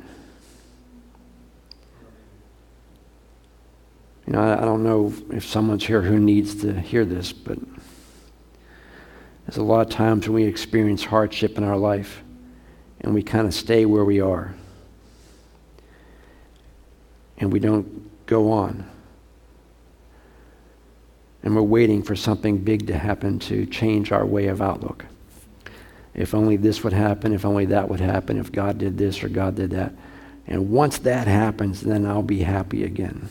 You 4.28 4.34
know, 4.34 4.42
I, 4.42 4.62
don't 4.62 4.84
know 4.84 5.14
if 5.32 5.46
someone's 5.46 5.86
here 5.86 6.02
who 6.02 6.20
needs 6.20 6.56
to 6.62 6.80
hear 6.80 7.06
this, 7.06 7.32
but 7.32 7.58
there's 9.46 9.58
a 9.58 9.64
lot 9.64 9.88
of 9.88 9.94
times 9.94 10.28
when 10.28 10.36
we 10.36 10.44
experience 10.46 11.04
hardship 11.04 11.58
in 11.58 11.64
our 11.64 11.78
life 11.78 12.24
and 13.06 13.14
we 13.14 13.22
kind 13.22 13.48
of 13.48 13.54
stay 13.54 13.86
where 13.86 14.04
we 14.04 14.20
are 14.20 14.56
and 17.38 17.54
we 17.54 17.60
don't 17.60 18.26
go 18.26 18.52
on. 18.52 18.84
And 21.44 21.56
we're 21.56 21.62
waiting 21.62 22.02
for 22.02 22.16
something 22.16 22.58
big 22.58 22.88
to 22.88 22.98
happen 22.98 23.38
to 23.40 23.68
change 23.68 24.12
our 24.12 24.26
way 24.26 24.48
of 24.48 24.60
outlook. 24.60 25.06
If 26.16 26.34
only 26.34 26.58
this 26.58 26.84
would 26.84 26.94
happen, 26.94 27.32
if 27.32 27.46
only 27.46 27.66
that 27.66 27.90
would 27.90 28.00
happen, 28.00 28.40
if 28.40 28.52
God 28.52 28.80
did 28.80 28.98
this 28.98 29.24
or 29.24 29.30
God 29.30 29.56
did 29.56 29.70
that. 29.70 29.94
And 30.48 30.72
once 30.72 30.98
that 31.00 31.28
happens, 31.28 31.82
then 31.82 32.08
I'll 32.08 32.24
be 32.24 32.42
happy 32.42 32.84
again. 32.84 33.30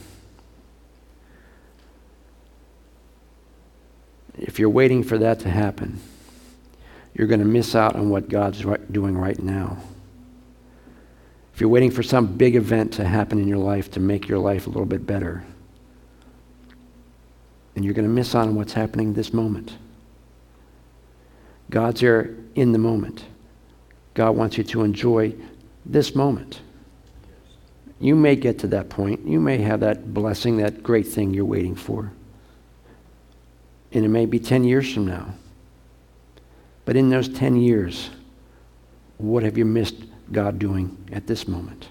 If 4.38 4.60
you're 4.60 4.70
waiting 4.70 5.02
for 5.02 5.18
that 5.18 5.40
to 5.40 5.50
happen, 5.50 5.98
you're 7.14 7.28
going 7.28 7.40
to 7.40 7.46
miss 7.46 7.74
out 7.74 7.96
on 7.96 8.10
what 8.10 8.28
God's 8.28 8.64
right, 8.64 8.92
doing 8.92 9.16
right 9.16 9.38
now. 9.40 9.78
If 11.54 11.60
you're 11.60 11.70
waiting 11.70 11.92
for 11.92 12.02
some 12.02 12.26
big 12.36 12.56
event 12.56 12.94
to 12.94 13.04
happen 13.04 13.38
in 13.38 13.46
your 13.46 13.58
life 13.58 13.90
to 13.92 14.00
make 14.00 14.26
your 14.26 14.40
life 14.40 14.66
a 14.66 14.70
little 14.70 14.86
bit 14.86 15.06
better, 15.06 15.44
then 17.74 17.84
you're 17.84 17.94
going 17.94 18.08
to 18.08 18.12
miss 18.12 18.34
out 18.34 18.48
on 18.48 18.56
what's 18.56 18.72
happening 18.72 19.14
this 19.14 19.32
moment. 19.32 19.76
God's 21.70 22.00
here 22.00 22.36
in 22.56 22.72
the 22.72 22.78
moment. 22.78 23.24
God 24.14 24.32
wants 24.32 24.58
you 24.58 24.64
to 24.64 24.82
enjoy 24.82 25.34
this 25.86 26.14
moment. 26.14 26.60
You 28.00 28.16
may 28.16 28.36
get 28.36 28.58
to 28.60 28.66
that 28.68 28.88
point. 28.88 29.26
You 29.26 29.40
may 29.40 29.58
have 29.58 29.80
that 29.80 30.12
blessing, 30.12 30.56
that 30.58 30.82
great 30.82 31.06
thing 31.06 31.32
you're 31.32 31.44
waiting 31.44 31.74
for. 31.74 32.12
And 33.92 34.04
it 34.04 34.08
may 34.08 34.26
be 34.26 34.40
10 34.40 34.64
years 34.64 34.92
from 34.92 35.06
now. 35.06 35.34
But 36.85 36.97
in 36.97 37.11
those 37.11 37.28
10 37.28 37.57
years, 37.57 38.11
what 39.18 39.43
have 39.43 39.57
you 39.57 39.64
missed 39.64 39.97
God 40.32 40.59
doing 40.59 40.97
at 41.12 41.26
this 41.26 41.49
moment? 41.49 41.89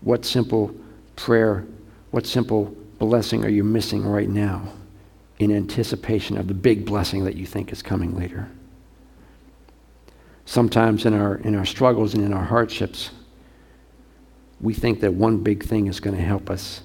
What 0.00 0.24
simple 0.24 0.74
prayer, 1.16 1.66
what 2.10 2.26
simple 2.26 2.76
blessing 2.98 3.44
are 3.44 3.50
you 3.50 3.64
missing 3.64 4.04
right 4.04 4.28
now 4.28 4.72
in 5.38 5.52
anticipation 5.52 6.36
of 6.36 6.48
the 6.48 6.54
big 6.54 6.84
blessing 6.84 7.24
that 7.24 7.36
you 7.36 7.46
think 7.46 7.72
is 7.72 7.82
coming 7.82 8.16
later? 8.16 8.48
Sometimes 10.44 11.04
in 11.04 11.12
our, 11.12 11.36
in 11.36 11.54
our 11.54 11.66
struggles 11.66 12.14
and 12.14 12.24
in 12.24 12.32
our 12.32 12.44
hardships, 12.44 13.10
we 14.60 14.74
think 14.74 15.00
that 15.00 15.14
one 15.14 15.38
big 15.38 15.62
thing 15.62 15.86
is 15.86 16.00
going 16.00 16.16
to 16.16 16.22
help 16.22 16.50
us, 16.50 16.80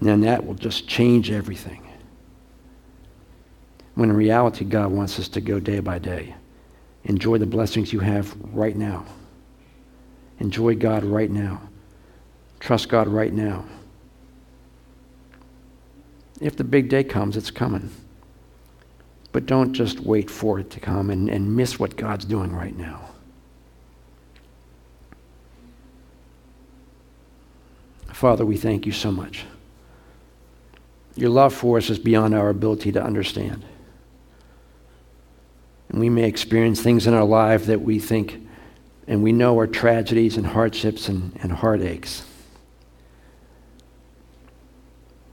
and 0.00 0.22
that 0.22 0.46
will 0.46 0.54
just 0.54 0.86
change 0.86 1.30
everything. 1.30 1.87
When 3.98 4.10
in 4.10 4.16
reality, 4.16 4.64
God 4.64 4.92
wants 4.92 5.18
us 5.18 5.26
to 5.30 5.40
go 5.40 5.58
day 5.58 5.80
by 5.80 5.98
day. 5.98 6.36
Enjoy 7.02 7.36
the 7.36 7.46
blessings 7.46 7.92
you 7.92 7.98
have 7.98 8.32
right 8.54 8.76
now. 8.76 9.04
Enjoy 10.38 10.76
God 10.76 11.02
right 11.02 11.28
now. 11.28 11.62
Trust 12.60 12.90
God 12.90 13.08
right 13.08 13.32
now. 13.32 13.64
If 16.40 16.54
the 16.54 16.62
big 16.62 16.88
day 16.88 17.02
comes, 17.02 17.36
it's 17.36 17.50
coming. 17.50 17.90
But 19.32 19.46
don't 19.46 19.72
just 19.72 19.98
wait 19.98 20.30
for 20.30 20.60
it 20.60 20.70
to 20.70 20.78
come 20.78 21.10
and, 21.10 21.28
and 21.28 21.56
miss 21.56 21.80
what 21.80 21.96
God's 21.96 22.24
doing 22.24 22.52
right 22.52 22.78
now. 22.78 23.00
Father, 28.12 28.46
we 28.46 28.56
thank 28.56 28.86
you 28.86 28.92
so 28.92 29.10
much. 29.10 29.44
Your 31.16 31.30
love 31.30 31.52
for 31.52 31.78
us 31.78 31.90
is 31.90 31.98
beyond 31.98 32.36
our 32.36 32.48
ability 32.48 32.92
to 32.92 33.02
understand. 33.02 33.64
And 35.88 36.00
we 36.00 36.10
may 36.10 36.24
experience 36.24 36.80
things 36.80 37.06
in 37.06 37.14
our 37.14 37.24
life 37.24 37.66
that 37.66 37.80
we 37.80 37.98
think 37.98 38.48
and 39.08 39.22
we 39.22 39.32
know 39.32 39.58
are 39.58 39.66
tragedies 39.66 40.36
and 40.36 40.46
hardships 40.46 41.08
and, 41.08 41.32
and 41.42 41.50
heartaches. 41.50 42.24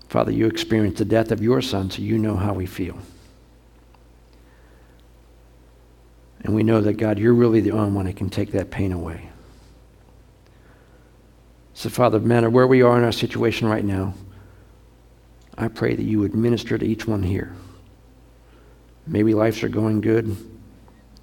Father, 0.08 0.32
you 0.32 0.48
experienced 0.48 0.98
the 0.98 1.06
death 1.06 1.30
of 1.30 1.44
your 1.44 1.62
son, 1.62 1.92
so 1.92 2.02
you 2.02 2.18
know 2.18 2.38
how 2.38 2.54
we 2.54 2.66
feel. 2.66 2.98
And 6.42 6.56
we 6.56 6.64
know 6.64 6.80
that, 6.80 6.94
God, 6.94 7.20
you're 7.20 7.34
really 7.34 7.60
the 7.60 7.72
only 7.72 7.92
one 7.92 8.06
that 8.06 8.16
can 8.16 8.30
take 8.30 8.54
that 8.54 8.72
pain 8.72 8.94
away. 8.94 9.30
So, 11.74 11.90
Father, 11.90 12.20
no 12.22 12.26
matter 12.26 12.50
where 12.50 12.68
we 12.68 12.82
are 12.82 12.98
in 12.98 13.04
our 13.04 13.12
situation 13.12 13.68
right 13.68 13.84
now, 13.84 14.14
I 15.58 15.68
pray 15.68 15.96
that 15.96 16.04
you 16.04 16.20
would 16.20 16.34
minister 16.34 16.78
to 16.78 16.86
each 16.86 17.06
one 17.06 17.24
here. 17.24 17.54
Maybe 19.08 19.34
lives 19.34 19.64
are 19.64 19.70
going 19.70 20.02
good, 20.02 20.36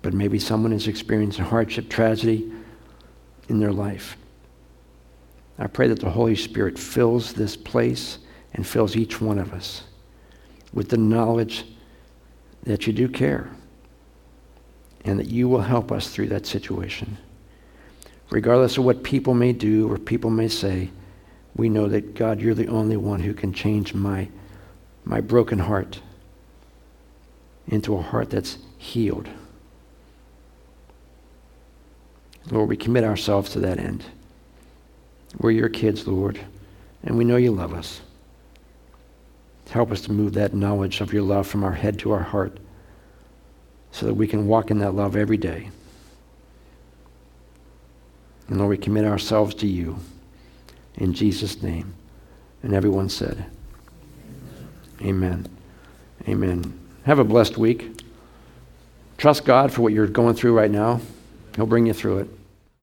but 0.02 0.14
maybe 0.14 0.38
someone 0.38 0.72
is 0.72 0.88
experiencing 0.88 1.44
hardship, 1.44 1.88
tragedy 1.88 2.52
in 3.48 3.58
their 3.58 3.72
life. 3.72 4.16
I 5.58 5.66
pray 5.66 5.88
that 5.88 6.00
the 6.00 6.10
Holy 6.10 6.36
Spirit 6.36 6.78
fills 6.78 7.32
this 7.32 7.56
place 7.56 8.18
and 8.54 8.66
fills 8.66 8.96
each 8.96 9.20
one 9.20 9.38
of 9.38 9.52
us 9.52 9.82
with 10.72 10.88
the 10.88 10.96
knowledge 10.96 11.64
that 12.64 12.86
you 12.86 12.92
do 12.92 13.08
care 13.08 13.50
and 15.04 15.18
that 15.18 15.28
you 15.28 15.48
will 15.48 15.60
help 15.60 15.90
us 15.90 16.08
through 16.08 16.28
that 16.28 16.46
situation. 16.46 17.18
Regardless 18.30 18.78
of 18.78 18.84
what 18.84 19.02
people 19.02 19.34
may 19.34 19.52
do 19.52 19.90
or 19.90 19.98
people 19.98 20.30
may 20.30 20.48
say, 20.48 20.90
we 21.56 21.68
know 21.68 21.88
that 21.88 22.14
God, 22.14 22.40
you're 22.40 22.54
the 22.54 22.68
only 22.68 22.96
one 22.96 23.20
who 23.20 23.34
can 23.34 23.52
change 23.52 23.92
my, 23.92 24.28
my 25.04 25.20
broken 25.20 25.58
heart 25.58 26.00
into 27.68 27.96
a 27.96 28.02
heart 28.02 28.30
that's 28.30 28.58
healed. 28.78 29.28
Lord, 32.50 32.68
we 32.68 32.76
commit 32.76 33.04
ourselves 33.04 33.50
to 33.50 33.60
that 33.60 33.78
end. 33.78 34.04
We're 35.38 35.52
your 35.52 35.68
kids, 35.68 36.06
Lord, 36.06 36.40
and 37.02 37.16
we 37.16 37.24
know 37.24 37.36
you 37.36 37.52
love 37.52 37.72
us. 37.72 38.00
Help 39.70 39.90
us 39.90 40.02
to 40.02 40.12
move 40.12 40.34
that 40.34 40.52
knowledge 40.52 41.00
of 41.00 41.12
your 41.12 41.22
love 41.22 41.46
from 41.46 41.64
our 41.64 41.72
head 41.72 41.98
to 42.00 42.12
our 42.12 42.22
heart 42.22 42.58
so 43.90 44.06
that 44.06 44.14
we 44.14 44.26
can 44.26 44.46
walk 44.46 44.70
in 44.70 44.78
that 44.80 44.94
love 44.94 45.16
every 45.16 45.36
day. 45.36 45.70
And 48.48 48.58
Lord, 48.58 48.70
we 48.70 48.76
commit 48.76 49.04
ourselves 49.04 49.54
to 49.56 49.66
you 49.66 49.98
in 50.96 51.14
Jesus' 51.14 51.62
name. 51.62 51.94
And 52.62 52.74
everyone 52.74 53.08
said, 53.08 53.46
Amen. 55.00 55.46
Amen. 56.28 56.81
Have 57.04 57.18
a 57.18 57.24
blessed 57.24 57.58
week. 57.58 58.00
Trust 59.18 59.44
God 59.44 59.72
for 59.72 59.82
what 59.82 59.92
you're 59.92 60.06
going 60.06 60.34
through 60.34 60.56
right 60.56 60.70
now. 60.70 61.00
He'll 61.56 61.66
bring 61.66 61.86
you 61.86 61.92
through 61.92 62.18
it. 62.18 62.41